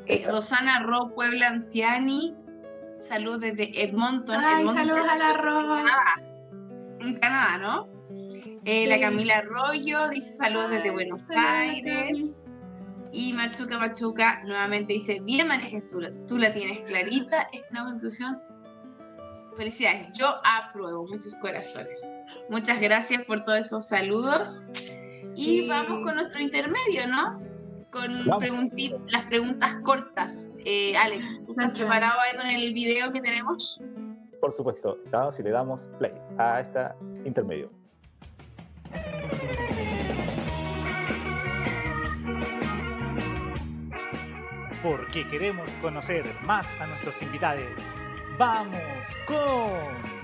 [0.06, 2.34] Eh, Rosana Ro Puebla Anciani,
[3.00, 4.36] saludos desde Edmonton.
[4.38, 5.84] Ay, saludos a la Ro.
[7.00, 7.94] En Canadá, ¿no?
[8.66, 12.18] Eh, la Camila Arroyo dice saludos desde Buenos Aires.
[13.12, 18.42] Y Machuca Machuca nuevamente dice, bien María Jesús, tú la tienes clarita, esta nueva constitución.
[19.56, 22.10] Felicidades, yo apruebo, muchos corazones.
[22.48, 24.62] Muchas gracias por todos esos saludos.
[25.34, 27.40] Y vamos con nuestro intermedio, ¿no?
[27.90, 30.50] Con las preguntas cortas.
[30.64, 33.80] Eh, Alex, ¿tú estás preparado ahí con el video que tenemos?
[34.40, 34.98] Por supuesto,
[35.30, 36.80] si le damos play a este
[37.24, 37.70] intermedio.
[44.82, 47.80] Porque queremos conocer más a nuestros invitados.
[48.36, 48.82] Vamos
[49.26, 50.23] con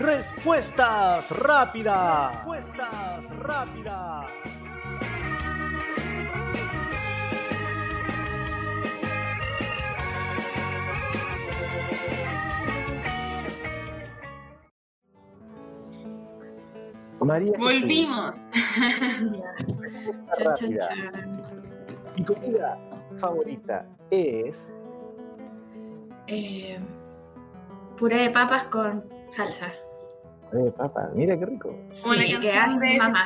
[0.00, 2.32] Respuestas rápidas.
[2.32, 4.26] Respuestas rápidas.
[17.20, 18.46] María Volvimos.
[20.38, 20.88] rápida.
[22.16, 22.78] Mi comida
[23.18, 24.66] favorita es
[26.26, 26.80] eh,
[27.98, 29.70] puré de papas con salsa.
[30.52, 31.74] Eh, papa, mira qué rico.
[31.90, 33.24] Sí, Como la que hace mamá.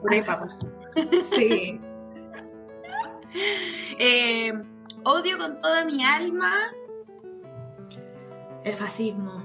[0.00, 0.66] Puré papas.
[1.36, 1.80] sí.
[3.98, 4.52] Eh,
[5.04, 6.52] odio con toda mi alma.
[8.64, 9.42] El fascismo.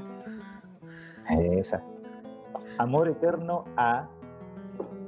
[1.29, 1.83] Esa.
[2.77, 4.07] Amor eterno a.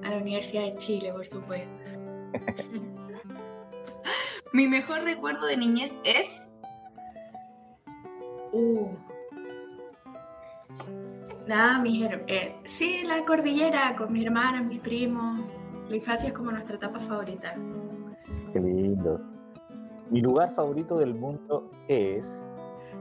[0.03, 1.91] A la Universidad de Chile, por supuesto.
[4.53, 6.49] mi mejor recuerdo de niñez es.
[8.53, 8.87] Uh,
[11.47, 15.39] Nada, mis eh, sí, la cordillera con mi hermana, mis primos.
[15.87, 17.55] La infancia es como nuestra etapa favorita.
[18.51, 19.21] Qué lindo.
[20.09, 22.45] Mi lugar favorito del mundo es.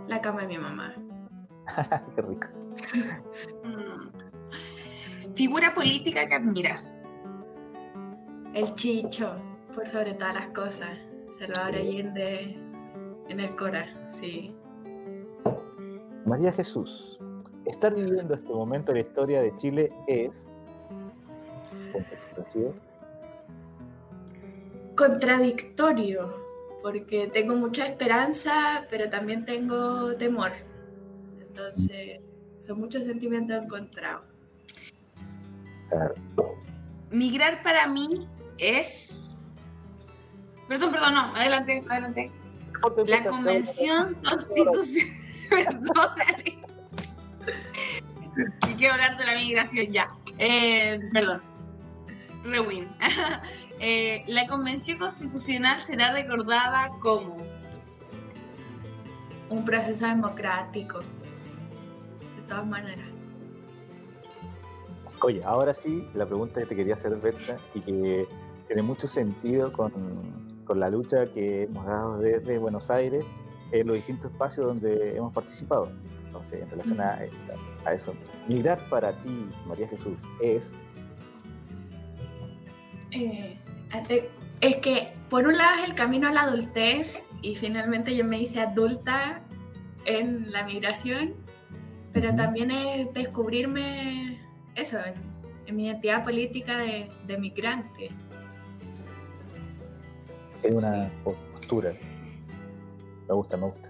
[0.07, 0.95] La cama de mi mamá.
[2.15, 2.47] Qué rico.
[3.65, 5.35] Mm.
[5.35, 6.97] Figura política que admiras.
[8.55, 9.35] El Chicho,
[9.75, 10.97] por sobre todas las cosas.
[11.39, 12.57] Salvador Allende
[13.29, 14.55] en el Cora, sí.
[16.25, 17.21] María Jesús,
[17.67, 20.47] estar viviendo este momento de la historia de Chile es
[24.95, 26.35] contradictorio,
[26.83, 30.53] porque tengo mucha esperanza, pero también tengo temor.
[31.41, 32.21] Entonces,
[32.67, 34.25] son muchos sentimientos encontrados.
[37.11, 38.27] Migrar para mí
[38.59, 39.53] es...
[40.69, 42.33] Perdón, perdón, no, adelante, adelante.
[43.07, 45.17] La convención constitucional...
[45.49, 46.66] Perdón,
[48.69, 50.11] y quiero hablar de la migración ya.
[50.39, 51.43] Eh, perdón.
[52.45, 52.89] Rewind.
[53.79, 57.37] Eh, la convención constitucional será recordada como
[59.51, 63.07] un proceso democrático, de todas maneras.
[65.21, 68.27] Oye, ahora sí, la pregunta que te quería hacer, Berta, y que
[68.67, 69.93] tiene mucho sentido con,
[70.65, 73.27] con la lucha que hemos dado desde Buenos Aires
[73.73, 75.91] en los distintos espacios donde hemos participado.
[76.37, 77.19] Entonces, en relación a,
[77.87, 78.15] a eso,
[78.47, 80.71] migrar para ti, María Jesús, es...
[83.13, 83.59] Eh,
[84.61, 88.39] es que, por un lado, es el camino a la adultez y finalmente yo me
[88.39, 89.41] hice adulta
[90.05, 91.35] en la migración,
[92.13, 94.39] pero también es descubrirme
[94.75, 94.99] eso,
[95.67, 98.11] en, mi identidad política de, de migrante.
[100.63, 101.95] Es una postura.
[103.27, 103.86] Me gusta, me gusta.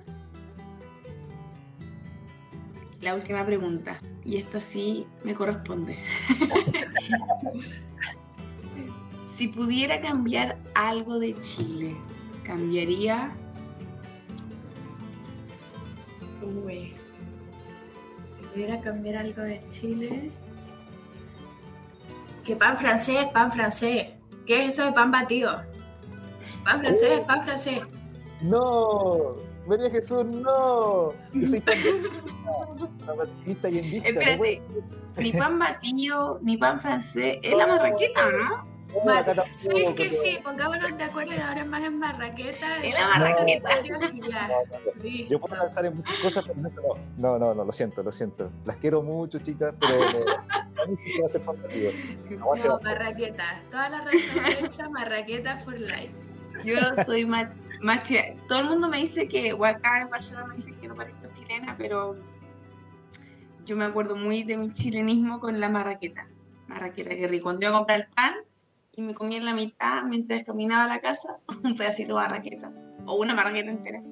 [3.07, 5.97] La última pregunta, y esta sí me corresponde.
[9.29, 11.95] si pudiera cambiar algo de Chile,
[12.43, 13.31] ¿cambiaría?
[16.43, 16.95] Uy.
[18.37, 20.33] Si pudiera cambiar algo de Chile.
[22.45, 24.09] Que pan francés, pan francés.
[24.47, 25.63] ¿Qué es eso de pan batido?
[26.65, 27.83] Pan francés, pan francés.
[28.41, 29.37] No,
[29.67, 31.13] María Jesús, no.
[31.33, 31.79] Yo soy pan
[33.17, 34.63] batista y en Espérate,
[35.17, 37.39] ni pan batido, ni pan francés.
[37.43, 38.77] Es la marraqueta, ¿no?
[39.57, 40.39] ¿Sabes que sí?
[40.43, 42.85] Pongámonos de acuerdo y ahora más en marraqueta.
[42.85, 43.71] En la marraqueta.
[45.29, 48.51] Yo puedo lanzar en muchas cosas, pero no, no, no, lo siento, lo siento.
[48.65, 49.95] Las quiero mucho, chicas, pero
[50.83, 52.57] a mí sí va a ser fantástico.
[52.57, 53.61] No, marraqueta.
[53.71, 56.15] Toda la razón hecha, marraqueta for life.
[56.65, 57.49] Yo soy más,
[57.81, 58.41] más chilena.
[58.49, 61.29] Todo el mundo me dice que, o acá en Barcelona me dicen que no parezco
[61.35, 62.17] chilena, pero
[63.65, 66.27] yo me acuerdo muy de mi chilenismo con la marraqueta.
[66.69, 67.45] Marraqueta, que rico.
[67.45, 68.35] Cuando iba a comprar el pan,
[68.97, 72.73] y me comí en la mitad mientras caminaba a la casa un pedacito de marraqueta
[73.05, 74.01] o una marraqueta entera.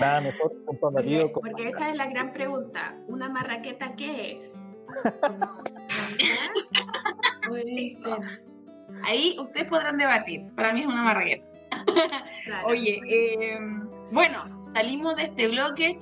[0.00, 2.96] Nada mejor un pan porque, porque esta es la gran pregunta.
[3.06, 4.60] ¿Una marraqueta qué es?
[9.04, 10.52] Ahí ustedes podrán debatir.
[10.54, 11.46] Para mí es una marraqueta.
[12.64, 15.98] Oye, em, bueno, salimos de este bloque.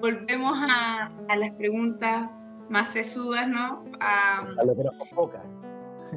[0.00, 2.28] Volvemos a, a las preguntas
[2.68, 3.84] más sesudas, ¿no?
[4.00, 5.42] A, lo que nos convoca.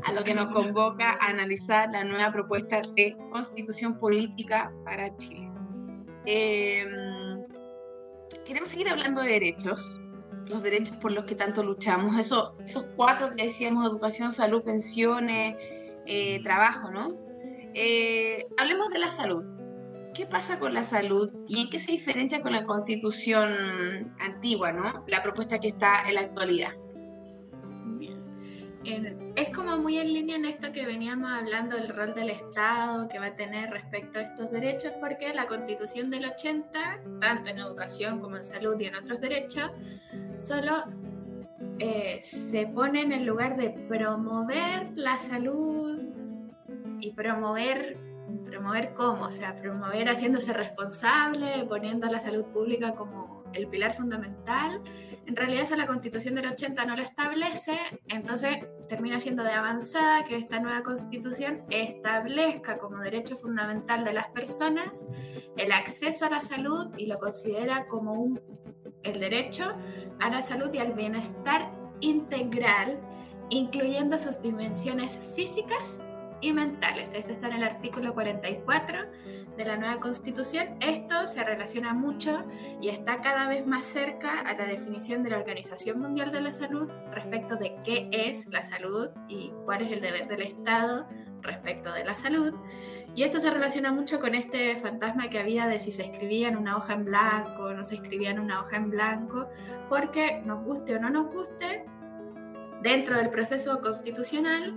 [0.04, 5.50] A lo que nos convoca a analizar la nueva propuesta de constitución política para Chile.
[6.26, 7.46] Em,
[8.46, 10.04] queremos seguir hablando de derechos,
[10.50, 15.58] los derechos por los que tanto luchamos, Eso, esos cuatro que decíamos, educación, salud, pensiones,
[16.06, 17.08] eh, trabajo, ¿no?
[17.74, 19.44] Eh, hablemos de la salud.
[20.14, 25.04] ¿Qué pasa con la salud y en qué se diferencia con la constitución antigua, ¿no?
[25.08, 26.72] La propuesta que está en la actualidad.
[29.36, 33.20] Es como muy en línea en esto que veníamos hablando del rol del Estado que
[33.20, 38.20] va a tener respecto a estos derechos, porque la constitución del 80, tanto en educación
[38.22, 39.72] como en salud y en otros derechos,
[40.38, 40.86] solo
[41.80, 46.00] eh, se pone en el lugar de promover la salud
[47.02, 47.98] y promover
[48.46, 53.27] promover cómo, o sea, promover haciéndose responsable, poniendo a la salud pública como
[53.58, 54.82] el pilar fundamental.
[55.26, 57.78] En realidad eso la constitución del 80 no lo establece,
[58.08, 64.30] entonces termina siendo de avanzada que esta nueva constitución establezca como derecho fundamental de las
[64.30, 65.06] personas
[65.58, 68.40] el acceso a la salud y lo considera como un,
[69.04, 69.74] el derecho
[70.20, 73.00] a la salud y al bienestar integral,
[73.50, 76.02] incluyendo sus dimensiones físicas
[76.42, 77.10] y mentales.
[77.14, 79.00] Esto está en el artículo 44
[79.58, 80.78] de la nueva constitución.
[80.80, 82.44] Esto se relaciona mucho
[82.82, 86.54] y está cada vez más cerca a la definición de la Organización Mundial de la
[86.54, 91.08] Salud respecto de qué es la salud y cuál es el deber del Estado
[91.42, 92.54] respecto de la salud.
[93.16, 96.58] Y esto se relaciona mucho con este fantasma que había de si se escribía en
[96.58, 99.50] una hoja en blanco o no se escribía en una hoja en blanco,
[99.90, 101.86] porque nos guste o no nos guste,
[102.84, 104.76] dentro del proceso constitucional,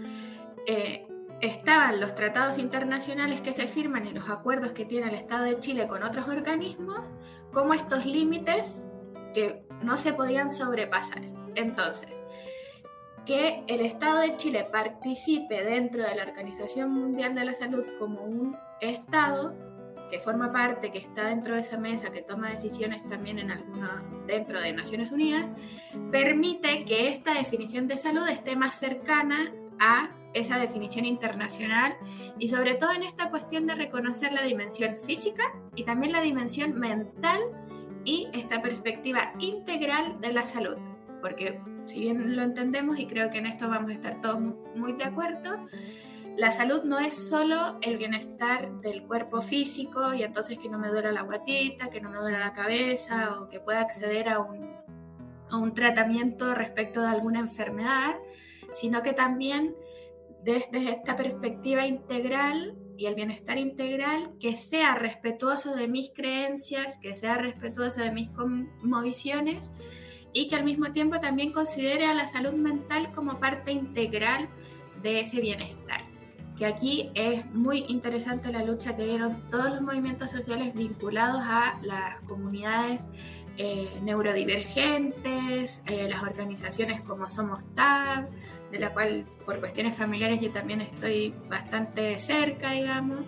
[0.66, 1.06] eh,
[1.40, 5.58] estaban los tratados internacionales que se firman y los acuerdos que tiene el Estado de
[5.60, 7.00] Chile con otros organismos,
[7.52, 8.90] como estos límites
[9.34, 11.22] que no se podían sobrepasar.
[11.54, 12.10] Entonces,
[13.24, 18.22] que el Estado de Chile participe dentro de la Organización Mundial de la Salud como
[18.22, 19.54] un Estado
[20.10, 24.02] que forma parte, que está dentro de esa mesa, que toma decisiones también en alguna
[24.26, 25.46] dentro de Naciones Unidas,
[26.10, 31.96] permite que esta definición de salud esté más cercana a esa definición internacional
[32.38, 35.42] y sobre todo en esta cuestión de reconocer la dimensión física
[35.74, 37.40] y también la dimensión mental
[38.04, 40.76] y esta perspectiva integral de la salud.
[41.20, 44.40] Porque si bien lo entendemos y creo que en esto vamos a estar todos
[44.74, 45.66] muy de acuerdo,
[46.36, 50.88] la salud no es solo el bienestar del cuerpo físico y entonces que no me
[50.88, 54.70] duela la guatita, que no me duela la cabeza o que pueda acceder a un
[55.52, 58.16] o un tratamiento respecto de alguna enfermedad,
[58.72, 59.74] sino que también
[60.44, 67.16] desde esta perspectiva integral y el bienestar integral que sea respetuoso de mis creencias, que
[67.16, 69.70] sea respetuoso de mis convicciones
[70.32, 74.48] y que al mismo tiempo también considere a la salud mental como parte integral
[75.02, 76.02] de ese bienestar.
[76.56, 81.80] Que aquí es muy interesante la lucha que dieron todos los movimientos sociales vinculados a
[81.82, 83.06] las comunidades
[83.56, 88.28] eh, neurodivergentes, eh, las organizaciones como Somos TAB,
[88.70, 93.20] de la cual por cuestiones familiares yo también estoy bastante cerca, digamos,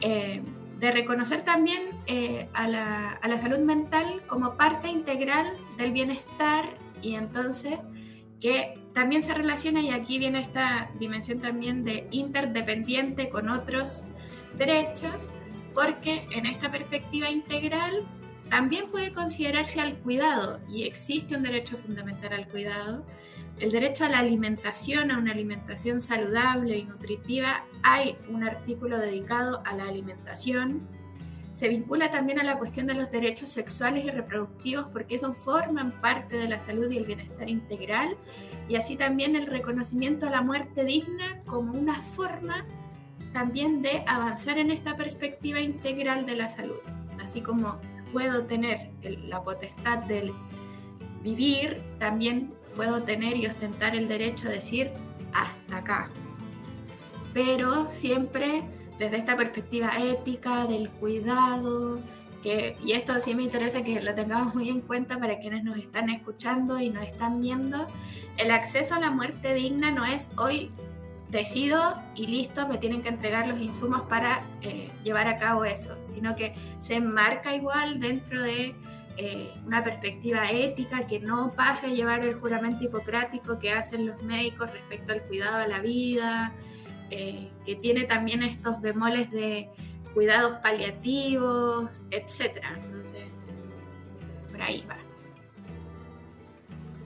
[0.00, 0.42] eh,
[0.78, 1.82] de reconocer también
[2.54, 5.46] a la, a, la, salud mental como parte integral
[5.76, 6.64] del bienestar
[7.02, 7.78] y entonces
[8.40, 14.06] que también se relaciona, y aquí viene esta dimensión también de interdependiente con otros
[14.56, 15.30] derechos,
[15.74, 18.06] porque en esta perspectiva integral
[18.50, 23.06] también puede considerarse al cuidado, y existe un derecho fundamental al cuidado,
[23.60, 27.64] el derecho a la alimentación, a una alimentación saludable y nutritiva.
[27.82, 30.88] Hay un artículo dedicado a la alimentación.
[31.52, 35.92] Se vincula también a la cuestión de los derechos sexuales y reproductivos porque eso forman
[36.00, 38.16] parte de la salud y el bienestar integral.
[38.66, 42.64] Y así también el reconocimiento a la muerte digna como una forma
[43.34, 46.80] también de avanzar en esta perspectiva integral de la salud.
[47.22, 47.78] Así como
[48.12, 50.32] puedo tener la potestad del
[51.22, 54.90] vivir, también puedo tener y ostentar el derecho a decir
[55.32, 56.08] hasta acá.
[57.32, 58.64] Pero siempre
[59.00, 61.98] desde esta perspectiva ética, del cuidado,
[62.42, 65.78] que, y esto sí me interesa que lo tengamos muy en cuenta para quienes nos
[65.78, 67.86] están escuchando y nos están viendo,
[68.36, 70.70] el acceso a la muerte digna no es hoy
[71.30, 75.96] decido y listo, me tienen que entregar los insumos para eh, llevar a cabo eso,
[76.00, 78.74] sino que se enmarca igual dentro de
[79.16, 84.22] eh, una perspectiva ética que no pase a llevar el juramento hipocrático que hacen los
[84.22, 86.52] médicos respecto al cuidado a la vida,
[87.10, 89.70] eh, que tiene también estos bemoles de
[90.14, 92.62] cuidados paliativos, etc.
[92.82, 93.30] Entonces,
[94.50, 94.96] por ahí va.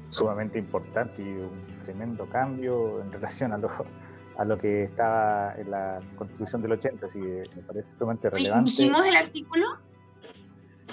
[0.09, 3.69] Sumamente importante y un tremendo cambio en relación a lo,
[4.37, 8.71] a lo que estaba en la Constitución del 80, así que me parece sumamente relevante.
[8.71, 9.67] ¿Dijimos el artículo?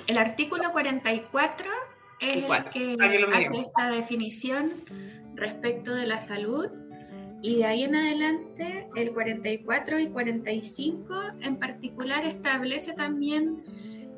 [0.08, 1.68] El artículo 44
[2.20, 2.98] es el que
[3.34, 4.72] hace esta definición
[5.36, 6.70] respecto de la salud
[7.42, 13.64] y de ahí en adelante el 44 y 45 en particular establece también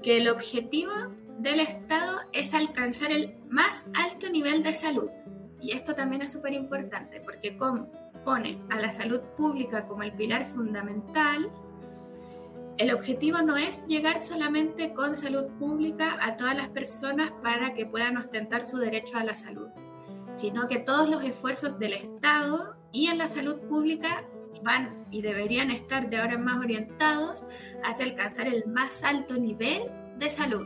[0.03, 0.91] que el objetivo
[1.39, 5.09] del Estado es alcanzar el más alto nivel de salud.
[5.61, 7.89] Y esto también es súper importante porque como
[8.23, 11.51] pone a la salud pública como el pilar fundamental,
[12.77, 17.85] el objetivo no es llegar solamente con salud pública a todas las personas para que
[17.85, 19.69] puedan ostentar su derecho a la salud,
[20.31, 24.23] sino que todos los esfuerzos del Estado y en la salud pública
[24.63, 27.45] van y deberían estar de ahora en más orientados
[27.83, 29.83] hacia alcanzar el más alto nivel
[30.17, 30.65] de salud.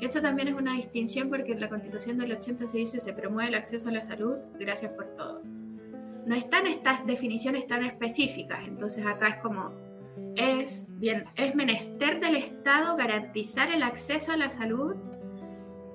[0.00, 3.48] Esto también es una distinción porque en la Constitución del 80 se dice se promueve
[3.48, 5.42] el acceso a la salud, gracias por todo
[6.26, 8.60] no están estas definiciones tan específicas.
[8.66, 9.72] Entonces acá es como,
[10.36, 14.96] es, bien, es menester del Estado garantizar el acceso a la salud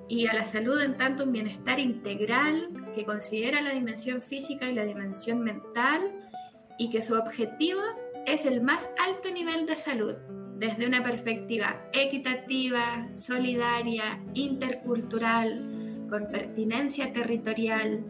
[0.08, 4.74] y a la salud en tanto un bienestar integral que considera la dimensión física y
[4.74, 6.30] la dimensión mental
[6.78, 7.82] y que su objetivo
[8.26, 10.16] es el más alto nivel de salud
[10.58, 18.04] desde una perspectiva equitativa, solidaria, intercultural, con pertinencia territorial,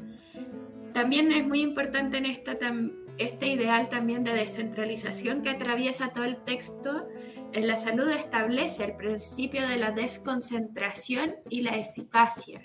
[0.96, 2.26] también es muy importante en
[3.18, 7.10] este ideal también de descentralización que atraviesa todo el texto.
[7.52, 12.62] En la salud establece el principio de la desconcentración y la eficacia,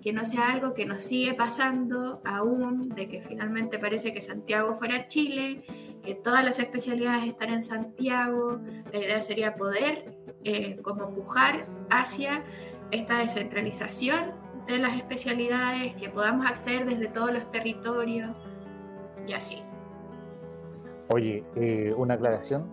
[0.00, 4.76] que no sea algo que nos sigue pasando aún, de que finalmente parece que Santiago
[4.76, 5.64] fuera Chile,
[6.04, 8.60] que todas las especialidades están en Santiago.
[8.92, 10.14] La idea sería poder
[10.44, 12.44] eh, como empujar hacia
[12.92, 18.30] esta descentralización de las especialidades, que podamos acceder desde todos los territorios
[19.26, 19.62] y así.
[21.10, 22.64] Oye, eh, una aclaración.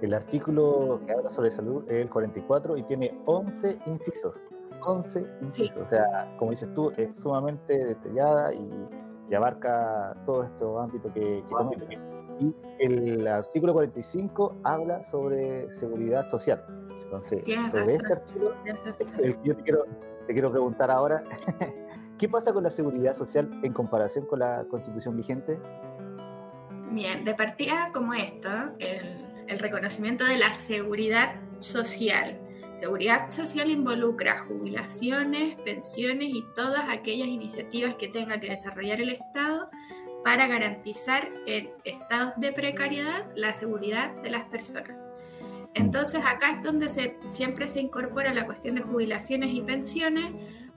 [0.00, 4.42] El artículo que habla sobre salud es el 44 y tiene 11 incisos.
[4.84, 5.82] 11 incisos.
[5.82, 8.88] O sea, como dices tú, es sumamente detallada y,
[9.34, 11.98] abarca todo este ámbito que, que
[12.38, 16.62] Y el artículo 45 habla sobre seguridad social.
[17.04, 18.52] Entonces, sobre este artículo,
[19.22, 19.84] el, yo te quiero,
[20.26, 21.22] te quiero preguntar ahora,
[22.18, 25.58] ¿qué pasa con la seguridad social en comparación con la constitución vigente?
[26.90, 32.38] Bien, de partida como esto, el, el reconocimiento de la seguridad social.
[32.78, 39.70] Seguridad social involucra jubilaciones, pensiones y todas aquellas iniciativas que tenga que desarrollar el Estado
[40.24, 45.01] para garantizar en estados de precariedad la seguridad de las personas.
[45.74, 46.88] Entonces acá es donde
[47.30, 50.32] siempre se incorpora la cuestión de jubilaciones y pensiones,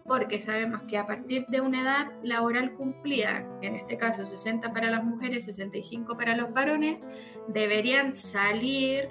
[0.06, 4.92] porque sabemos que a partir de una edad laboral cumplida, en este caso 60 para
[4.92, 7.00] las mujeres, 65 para los varones,
[7.48, 9.10] deberían salir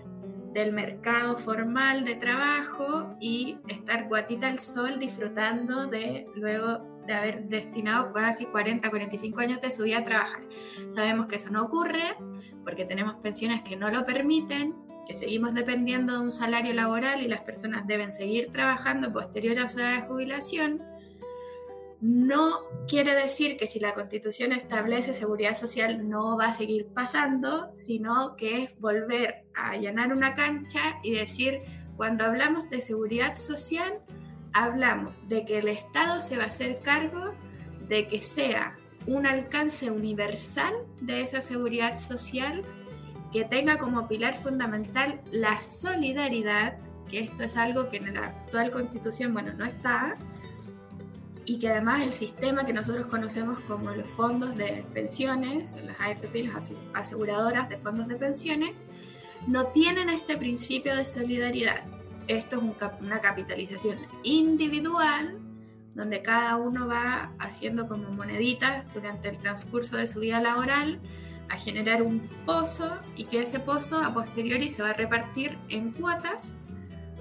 [0.52, 7.48] del mercado formal de trabajo y estar guatita al sol disfrutando de luego de haber
[7.48, 10.42] destinado casi 40, 45 años de su vida a trabajar.
[10.90, 12.16] Sabemos que eso no ocurre
[12.62, 14.74] porque tenemos pensiones que no lo permiten,
[15.06, 19.68] que seguimos dependiendo de un salario laboral y las personas deben seguir trabajando posterior a
[19.68, 20.82] su edad de jubilación.
[22.00, 27.70] No quiere decir que si la constitución establece seguridad social no va a seguir pasando,
[27.74, 31.60] sino que es volver a allanar una cancha y decir,
[31.96, 34.00] cuando hablamos de seguridad social,
[34.52, 37.34] hablamos de que el Estado se va a hacer cargo
[37.88, 38.76] de que sea
[39.06, 42.62] un alcance universal de esa seguridad social
[43.34, 46.78] que tenga como pilar fundamental la solidaridad,
[47.10, 50.14] que esto es algo que en la actual constitución, bueno, no está,
[51.44, 56.44] y que además el sistema que nosotros conocemos como los fondos de pensiones, las AFP,
[56.44, 58.84] las aseguradoras de fondos de pensiones,
[59.48, 61.82] no tienen este principio de solidaridad.
[62.28, 62.62] Esto es
[63.04, 65.40] una capitalización individual
[65.96, 71.00] donde cada uno va haciendo como moneditas durante el transcurso de su vida laboral
[71.54, 75.92] a generar un pozo y que ese pozo a posteriori se va a repartir en
[75.92, 76.58] cuotas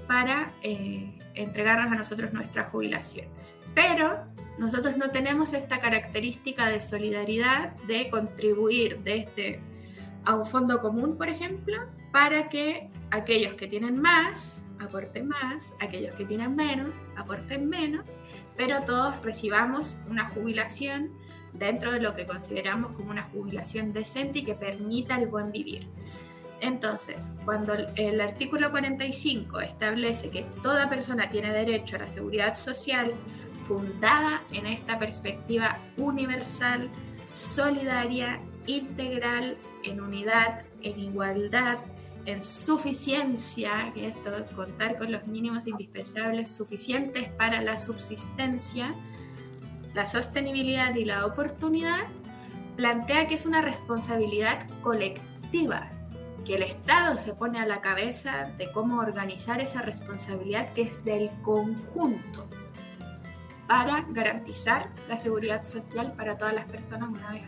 [0.06, 3.26] para eh, entregarnos a nosotros nuestra jubilación.
[3.74, 4.24] Pero
[4.58, 9.60] nosotros no tenemos esta característica de solidaridad de contribuir de este,
[10.24, 11.76] a un fondo común, por ejemplo,
[12.12, 18.10] para que aquellos que tienen más aporten más, aquellos que tienen menos, aporten menos,
[18.56, 21.12] pero todos recibamos una jubilación
[21.54, 25.88] dentro de lo que consideramos como una jubilación decente y que permita el buen vivir.
[26.60, 33.12] Entonces, cuando el artículo 45 establece que toda persona tiene derecho a la seguridad social
[33.66, 36.90] fundada en esta perspectiva universal,
[37.32, 41.78] solidaria, integral, en unidad, en igualdad,
[42.26, 48.94] en suficiencia, que esto contar con los mínimos indispensables suficientes para la subsistencia,
[49.94, 52.02] la sostenibilidad y la oportunidad,
[52.76, 55.88] plantea que es una responsabilidad colectiva,
[56.44, 61.04] que el Estado se pone a la cabeza de cómo organizar esa responsabilidad que es
[61.04, 62.46] del conjunto
[63.66, 67.42] para garantizar la seguridad social para todas las personas una vez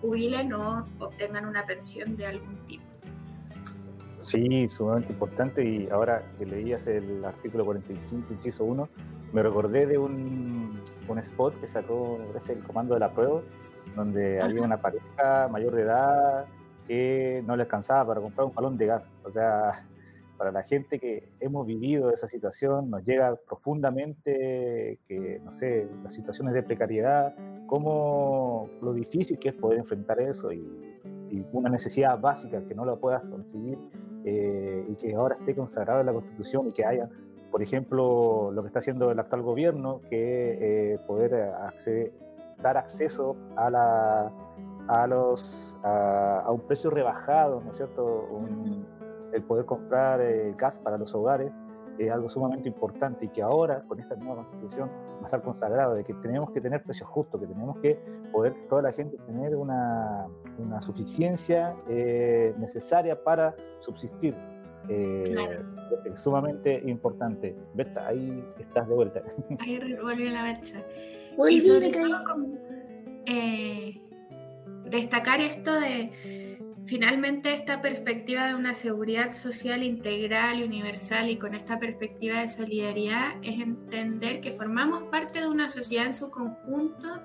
[0.00, 2.82] jubilen o obtengan una pensión de algún tipo.
[4.18, 8.88] Sí, sumamente importante y ahora que leías el artículo 45, inciso 1,
[9.32, 13.40] me recordé de un, un spot que sacó gracias el comando de la prueba,
[13.96, 16.46] donde había una pareja mayor de edad
[16.86, 19.08] que no le alcanzaba para comprar un balón de gas.
[19.24, 19.86] O sea,
[20.36, 26.12] para la gente que hemos vivido esa situación, nos llega profundamente que, no sé, las
[26.12, 27.34] situaciones de precariedad,
[27.66, 30.66] cómo lo difícil que es poder enfrentar eso y,
[31.30, 33.78] y una necesidad básica que no la puedas conseguir
[34.24, 37.08] eh, y que ahora esté consagrado en la Constitución y que haya,
[37.52, 41.52] por ejemplo, lo que está haciendo el actual gobierno, que eh, poder
[42.62, 44.32] dar acceso a, la,
[44.88, 48.26] a, los, a, un precio rebajado, ¿no es cierto?
[49.32, 51.52] el poder comprar eh, gas para los hogares
[51.98, 55.94] es algo sumamente importante y que ahora, con esta nueva Constitución, va a estar consagrado
[55.94, 59.56] de que tenemos que tener precios justos, que tenemos que poder toda la gente tener
[59.56, 60.26] una,
[60.58, 64.34] una suficiencia eh, necesaria para subsistir.
[64.88, 65.60] Eh,
[66.04, 67.54] es sumamente importante.
[67.74, 69.22] Betsa, ahí estás de vuelta.
[69.60, 70.84] Ahí volvió la Betsa.
[71.48, 72.58] y sobre todo como,
[73.26, 74.00] eh,
[74.86, 81.54] destacar esto de finalmente esta perspectiva de una seguridad social integral y universal y con
[81.54, 87.22] esta perspectiva de solidaridad es entender que formamos parte de una sociedad en su conjunto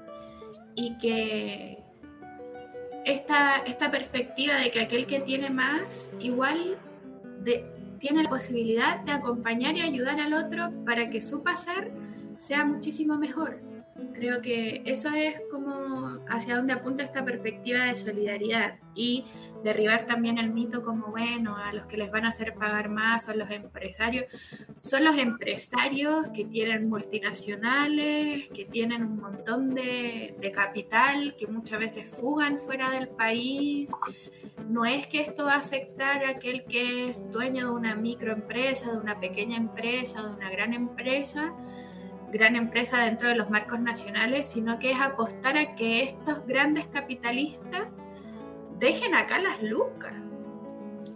[0.75, 1.83] y que
[3.05, 6.77] esta, esta perspectiva de que aquel que tiene más igual
[7.99, 11.91] tiene la posibilidad de acompañar y ayudar al otro para que su pasar
[12.37, 13.59] sea muchísimo mejor.
[14.13, 19.25] Creo que eso es como hacia dónde apunta esta perspectiva de solidaridad y
[19.63, 23.25] derribar también el mito como, bueno, a los que les van a hacer pagar más
[23.25, 24.25] son los empresarios.
[24.75, 32.09] Son los empresarios que tienen multinacionales, que tienen un montón de, capital, que muchas veces
[32.09, 33.91] fugan fuera del país,
[34.67, 38.91] no es que esto va a afectar a aquel que es dueño de una microempresa,
[38.91, 41.53] de una pequeña empresa, de una gran empresa,
[42.31, 46.87] gran empresa dentro de los marcos nacionales, sino que es apostar a que estos grandes
[46.87, 48.01] capitalistas
[48.79, 50.13] dejen acá las lucas.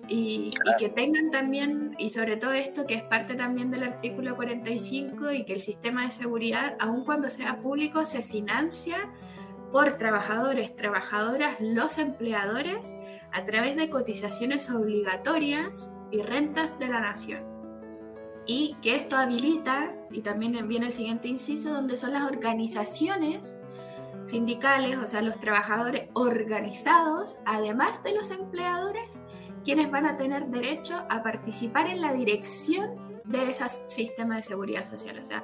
[0.07, 5.31] Y, que tengan también, y sobre todo esto que es parte también del artículo 45,
[5.31, 9.09] y que el sistema de seguridad, aun cuando sea público, se financia
[9.71, 12.93] por trabajadores, trabajadoras, los empleadores,
[13.33, 17.43] a través de cotizaciones obligatorias y rentas de la nación.
[18.45, 23.55] Y que esto habilita, y también viene el siguiente inciso, donde son las organizaciones
[24.23, 29.21] sindicales, o sea, los trabajadores organizados, además de los empleadores,
[29.63, 34.83] quienes van a tener derecho a participar en la dirección de ese sistema de seguridad
[34.83, 35.19] social.
[35.19, 35.43] O sea,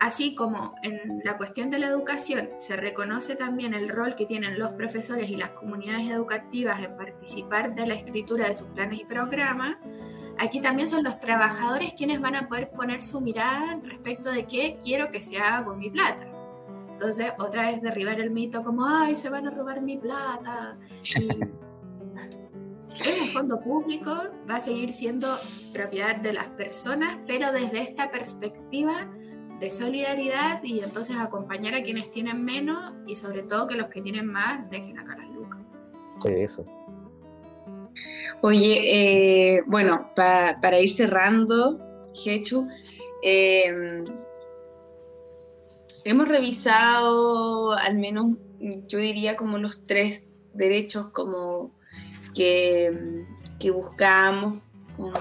[0.00, 4.58] así como en la cuestión de la educación se reconoce también el rol que tienen
[4.58, 9.04] los profesores y las comunidades educativas en participar de la escritura de sus planes y
[9.04, 9.76] programas,
[10.38, 14.78] aquí también son los trabajadores quienes van a poder poner su mirada respecto de qué
[14.82, 16.26] quiero que se haga con mi plata.
[16.92, 20.78] Entonces, otra vez derribar el mito como, ay, se van a robar mi plata.
[21.14, 21.28] Y
[23.08, 24.10] es un fondo público,
[24.48, 25.36] va a seguir siendo
[25.74, 29.10] propiedad de las personas, pero desde esta perspectiva
[29.60, 34.02] de solidaridad y entonces acompañar a quienes tienen menos y sobre todo que los que
[34.02, 35.60] tienen más dejen acá las lucas.
[36.24, 36.64] Eso.
[38.42, 41.80] Oye, eh, bueno, para ir cerrando,
[42.14, 42.68] Jechu,
[43.22, 44.02] eh,
[46.04, 48.36] hemos revisado al menos,
[48.88, 51.72] yo diría como los tres derechos como
[52.34, 53.24] que,
[53.58, 54.62] que buscamos,
[54.96, 55.12] como,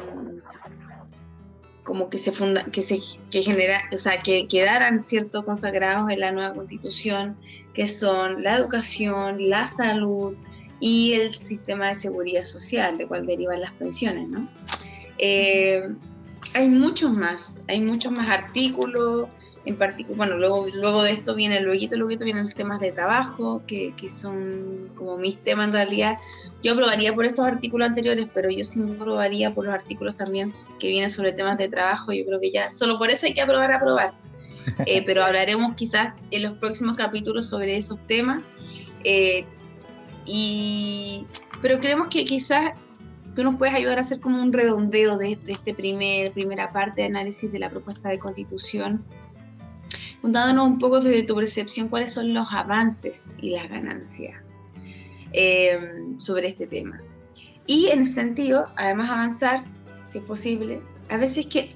[2.10, 6.32] que se funda, que se que genera, o sea, que quedaran cierto consagrados en la
[6.32, 7.38] nueva constitución,
[7.74, 10.36] que son la educación, la salud
[10.80, 14.50] y el sistema de seguridad social, de cual derivan las pensiones, ¿no?
[15.18, 15.88] Eh,
[16.54, 19.30] hay muchos más, hay muchos más artículos,
[19.66, 23.64] en particular, bueno, luego, luego de esto viene, luego, luego vienen los temas de trabajo,
[23.66, 26.18] que, que, son como mis temas en realidad.
[26.64, 30.88] Yo aprobaría por estos artículos anteriores, pero yo sí aprobaría por los artículos también que
[30.88, 32.14] vienen sobre temas de trabajo.
[32.14, 34.14] Yo creo que ya, solo por eso hay que aprobar, aprobar.
[34.88, 38.42] Eh, pero hablaremos quizás en los próximos capítulos sobre esos temas.
[39.04, 39.46] Eh,
[40.26, 41.28] y,
[41.62, 42.72] pero creemos que quizás
[43.36, 47.04] tú nos puedes ayudar a hacer como un redondeo de, de este primer, primera parte
[47.04, 49.06] de análisis de la propuesta de constitución
[50.26, 54.34] contándonos un poco desde tu percepción cuáles son los avances y las ganancias
[55.34, 55.78] eh,
[56.18, 57.00] sobre este tema.
[57.68, 59.66] Y en ese sentido, además avanzar,
[60.08, 61.76] si es posible, a veces que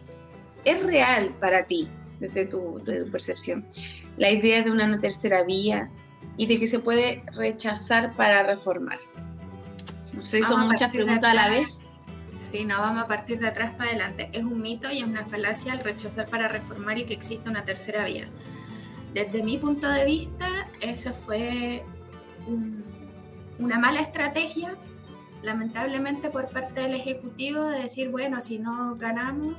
[0.65, 1.87] es real para ti,
[2.19, 3.67] desde tu, percepción,
[4.17, 5.91] la idea de una tercera vía
[6.35, 8.97] y de que se puede rechazar para reformar.
[10.11, 11.87] No sé, son muchas preguntas a la vez.
[12.49, 14.27] Sí, no vamos a partir de atrás para adelante.
[14.33, 17.63] Es un mito y es una falacia el rechazar para reformar y que exista una
[17.63, 18.27] tercera vía.
[19.13, 20.47] Desde mi punto de vista,
[20.81, 21.83] esa fue
[23.59, 24.73] una mala estrategia,
[25.43, 29.55] lamentablemente por parte del Ejecutivo, de decir, bueno, si no ganamos,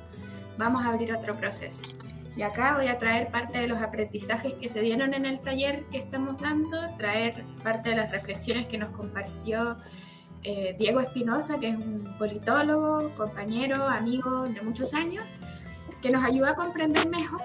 [0.58, 1.84] vamos a abrir otro proceso.
[2.36, 5.84] Y acá voy a traer parte de los aprendizajes que se dieron en el taller
[5.92, 9.78] que estamos dando, traer parte de las reflexiones que nos compartió
[10.42, 15.24] eh, Diego Espinosa, que es un politólogo, compañero, amigo de muchos años,
[16.00, 17.42] que nos ayuda a comprender mejor,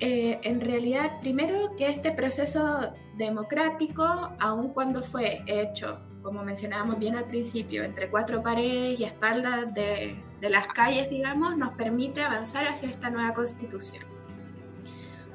[0.00, 7.16] eh, en realidad, primero que este proceso democrático, aun cuando fue hecho, como mencionábamos bien
[7.16, 12.66] al principio, entre cuatro paredes y espaldas de, de las calles, digamos, nos permite avanzar
[12.66, 14.04] hacia esta nueva constitución.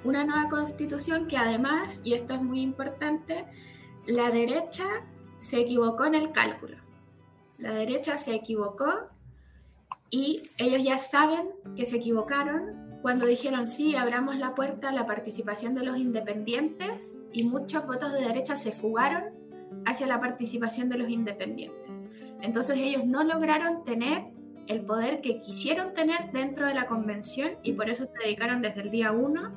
[0.03, 3.45] Una nueva constitución que además, y esto es muy importante,
[4.07, 4.85] la derecha
[5.45, 6.77] se equivocó en el cálculo.
[7.59, 8.91] La derecha se equivocó
[10.09, 15.05] y ellos ya saben que se equivocaron cuando dijeron sí, abramos la puerta a la
[15.05, 19.25] participación de los independientes y muchos votos de derecha se fugaron
[19.85, 21.91] hacia la participación de los independientes.
[22.41, 24.23] Entonces ellos no lograron tener
[24.65, 28.81] el poder que quisieron tener dentro de la convención y por eso se dedicaron desde
[28.81, 29.53] el día uno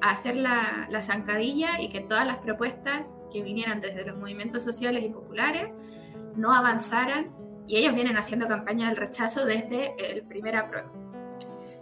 [0.00, 4.62] a hacer la, la zancadilla y que todas las propuestas que vinieran desde los movimientos
[4.62, 5.70] sociales y populares
[6.36, 7.30] no avanzaran
[7.66, 10.90] y ellos vienen haciendo campaña del rechazo desde el primer apruebo.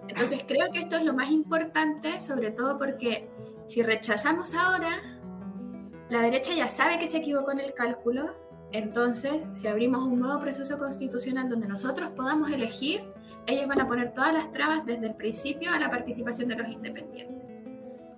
[0.09, 3.29] Entonces creo que esto es lo más importante, sobre todo porque
[3.67, 5.03] si rechazamos ahora,
[6.09, 8.35] la derecha ya sabe que se equivocó en el cálculo,
[8.73, 13.05] entonces si abrimos un nuevo proceso constitucional donde nosotros podamos elegir,
[13.47, 16.69] ellos van a poner todas las trabas desde el principio a la participación de los
[16.69, 17.47] independientes.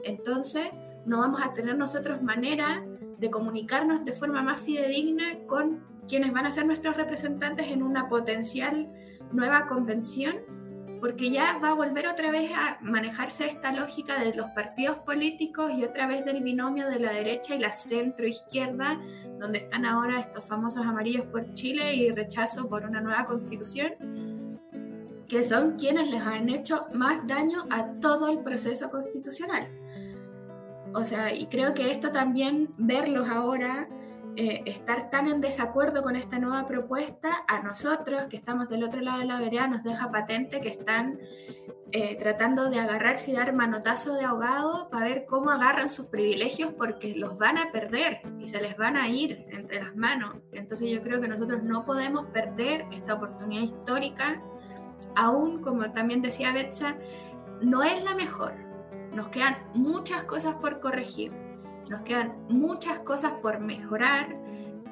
[0.05, 0.68] Entonces,
[1.05, 2.85] no vamos a tener nosotros manera
[3.19, 8.09] de comunicarnos de forma más fidedigna con quienes van a ser nuestros representantes en una
[8.09, 8.89] potencial
[9.33, 10.37] nueva convención,
[11.01, 15.71] porque ya va a volver otra vez a manejarse esta lógica de los partidos políticos
[15.77, 19.01] y otra vez del binomio de la derecha y la centro izquierda,
[19.39, 23.93] donde están ahora estos famosos amarillos por Chile y rechazo por una nueva constitución,
[25.29, 29.69] que son quienes les han hecho más daño a todo el proceso constitucional.
[30.95, 33.89] O sea, y creo que esto también, verlos ahora,
[34.36, 39.01] eh, estar tan en desacuerdo con esta nueva propuesta, a nosotros que estamos del otro
[39.01, 41.18] lado de la vereda nos deja patente que están
[41.91, 46.72] eh, tratando de agarrarse y dar manotazo de ahogado para ver cómo agarran sus privilegios
[46.74, 50.36] porque los van a perder y se les van a ir entre las manos.
[50.53, 54.41] Entonces yo creo que nosotros no podemos perder esta oportunidad histórica,
[55.16, 56.97] aún como también decía Betsa,
[57.61, 58.68] no es la mejor.
[59.15, 61.33] Nos quedan muchas cosas por corregir
[61.89, 64.37] nos quedan muchas cosas por mejorar,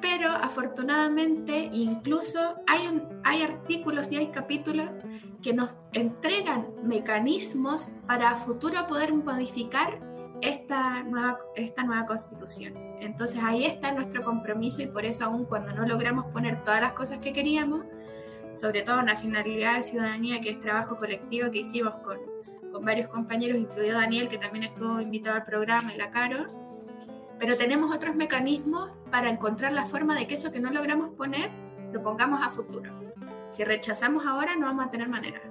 [0.01, 4.89] pero afortunadamente incluso hay, un, hay artículos y hay capítulos
[5.41, 9.99] que nos entregan mecanismos para a futuro poder modificar
[10.41, 12.73] esta nueva, esta nueva constitución.
[12.99, 16.93] Entonces ahí está nuestro compromiso y por eso aún cuando no logramos poner todas las
[16.93, 17.85] cosas que queríamos,
[18.53, 22.36] sobre todo nacionalidad y ciudadanía, que es trabajo colectivo que hicimos con,
[22.71, 26.45] con varios compañeros, incluido Daniel, que también estuvo invitado al programa, y la Caro,
[27.39, 31.49] pero tenemos otros mecanismos para encontrar la forma de que eso que no logramos poner
[31.91, 32.91] lo pongamos a futuro.
[33.49, 35.41] Si rechazamos ahora no vamos a tener manera.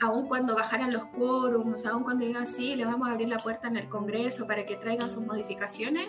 [0.00, 3.68] Aún cuando bajaran los quórums, aún cuando digan sí, le vamos a abrir la puerta
[3.68, 6.08] en el Congreso para que traigan sus modificaciones,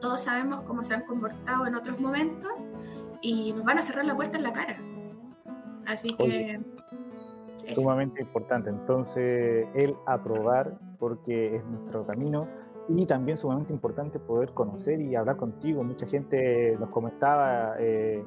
[0.00, 2.52] todos sabemos cómo se han comportado en otros momentos
[3.20, 4.78] y nos van a cerrar la puerta en la cara.
[5.86, 6.60] Así que...
[7.74, 8.70] sumamente importante.
[8.70, 12.46] Entonces, el aprobar, porque es nuestro camino,
[12.88, 15.82] y también sumamente importante poder conocer y hablar contigo.
[15.82, 18.22] Mucha gente nos comentaba eh,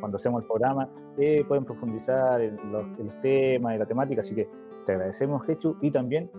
[0.00, 4.48] cuando hacemos el programa que pueden profundizar en los, temas y la temática, así que
[4.86, 6.30] te agradecemos, Hechu, y también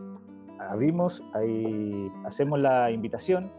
[0.58, 3.52] abrimos, ahí, hacemos la invitación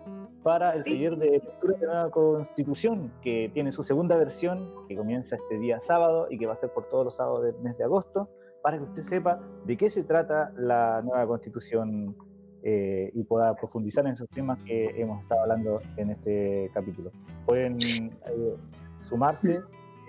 [0.43, 4.97] para el taller de lectura de la nueva constitución, que tiene su segunda versión, que
[4.97, 7.77] comienza este día sábado y que va a ser por todos los sábados del mes
[7.77, 8.31] de agosto,
[8.63, 12.17] para que usted sepa de qué se trata la nueva constitución
[12.63, 17.11] eh, y pueda profundizar en esos temas que hemos estado hablando en este capítulo.
[17.47, 18.57] Pueden eh,
[19.03, 19.61] sumarse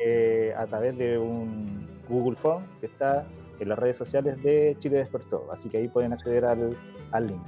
[0.04, 3.26] eh, a través de un Google Form que está
[3.60, 6.76] en las redes sociales de Chile Despertó, así que ahí pueden acceder al,
[7.12, 7.44] al link.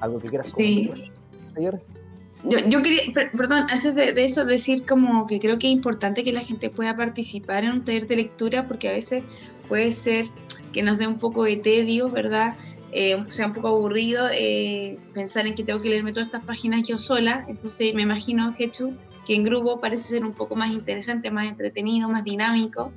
[0.00, 0.96] ¿Algo que quieras comentar?
[0.96, 1.99] Sí.
[2.44, 6.24] Yo, yo, quería, perdón, antes de, de, eso decir como que creo que es importante
[6.24, 9.24] que la gente pueda participar en un taller de lectura porque a veces
[9.68, 10.26] puede ser
[10.72, 12.56] que nos dé un poco de tedio, ¿verdad?
[12.92, 16.86] eh, sea un poco aburrido eh, pensar en que tengo que leerme todas estas páginas
[16.86, 17.44] yo sola.
[17.48, 18.94] Entonces me imagino, Hechu,
[19.26, 22.92] que en grupo parece ser un poco más interesante, más entretenido, más dinámico.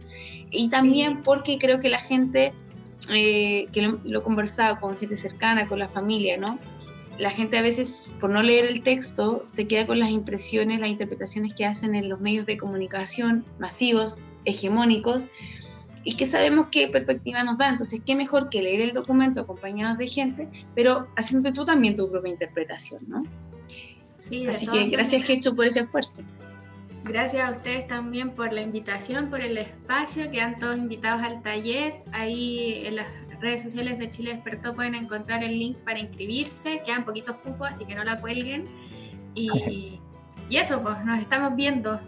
[0.50, 2.54] Y también porque creo que la gente,
[3.10, 6.58] eh, que lo, lo, he conversado con gente cercana, con la familia, ¿no?
[7.20, 10.90] La gente a veces, por no leer el texto, se queda con las impresiones, las
[10.90, 15.28] interpretaciones que hacen en los medios de comunicación masivos, hegemónicos,
[16.04, 17.70] y que sabemos qué perspectiva nos da.
[17.70, 22.10] Entonces, qué mejor que leer el documento acompañados de gente, pero haciendo tú también tu
[22.10, 23.24] propia interpretación, ¿no?
[24.18, 26.22] Sí, Así que gracias, Gesto, por ese esfuerzo.
[27.04, 31.96] Gracias a ustedes también por la invitación, por el espacio, quedan todos invitados al taller.
[32.14, 33.08] Ahí en las
[33.44, 36.82] redes sociales de Chile Despertó pueden encontrar el link para inscribirse.
[36.86, 38.66] Quedan poquitos cupos, así que no la cuelguen.
[39.36, 40.00] Y,
[40.50, 42.00] y eso, pues nos estamos viendo.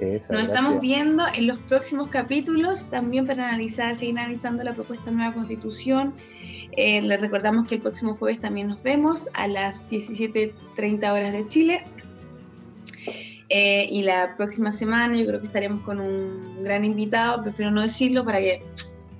[0.00, 5.16] Nos estamos viendo en los próximos capítulos también para analizar, seguir analizando la propuesta de
[5.16, 6.12] nueva constitución.
[6.72, 11.48] Eh, les recordamos que el próximo jueves también nos vemos a las 17.30 horas de
[11.48, 11.84] Chile.
[13.48, 17.80] Eh, y la próxima semana yo creo que estaremos con un gran invitado, prefiero no
[17.80, 18.62] decirlo para que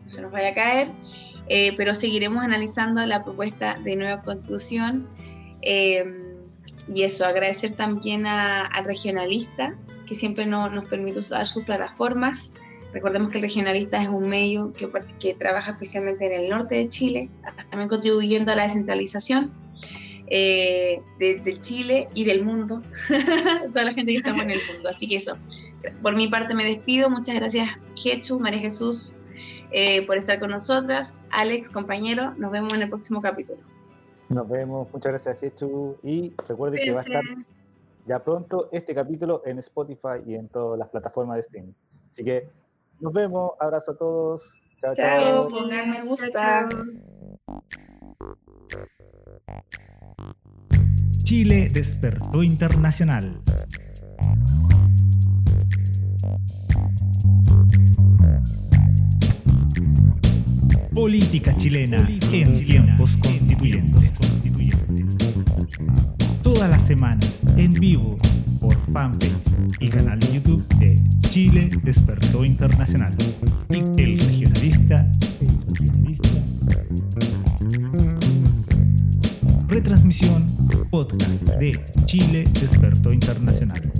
[0.05, 0.89] no se nos vaya a caer,
[1.49, 5.09] eh, pero seguiremos analizando la propuesta de nueva constitución.
[5.63, 9.77] y eso, agradecer también al regionalista
[10.07, 12.53] que siempre no, nos permite usar sus plataformas.
[12.93, 14.89] Recordemos que el regionalista es un medio que,
[15.19, 17.29] que trabaja especialmente en el norte de Chile,
[17.71, 19.53] también contribuyendo a la descentralización
[20.29, 22.83] eh, de, Chile y del mundo,
[23.73, 24.89] toda la gente que estamos en el mundo.
[24.89, 25.37] Así que eso,
[26.03, 27.09] por mi parte me despido.
[27.11, 29.13] Muchas gracias, Jesús, María Jesús,
[29.79, 31.21] eh, por estar con nosotras.
[31.31, 33.61] Alex, compañero, nos vemos en el próximo capítulo.
[34.31, 35.97] Nos vemos, muchas gracias, Jesús.
[36.03, 37.23] Y recuerde que va a estar
[38.07, 41.73] ya pronto este capítulo en Spotify y en todas las plataformas de streaming.
[42.09, 42.49] Así que
[43.01, 44.59] nos vemos, abrazo a todos.
[44.81, 45.49] Chao, chao.
[45.49, 46.69] Pongan me gusta.
[51.23, 53.43] Chile despertó internacional.
[60.97, 64.13] Política chilena en tiempos constituyentes.
[66.43, 68.17] Todas las semanas en vivo
[68.63, 69.31] por fanpage
[69.79, 73.15] y canal de YouTube de Chile Despertó Internacional
[73.69, 75.07] el regionalista.
[79.69, 80.47] Retransmisión
[80.89, 83.93] podcast de Chile Despertó Internacional.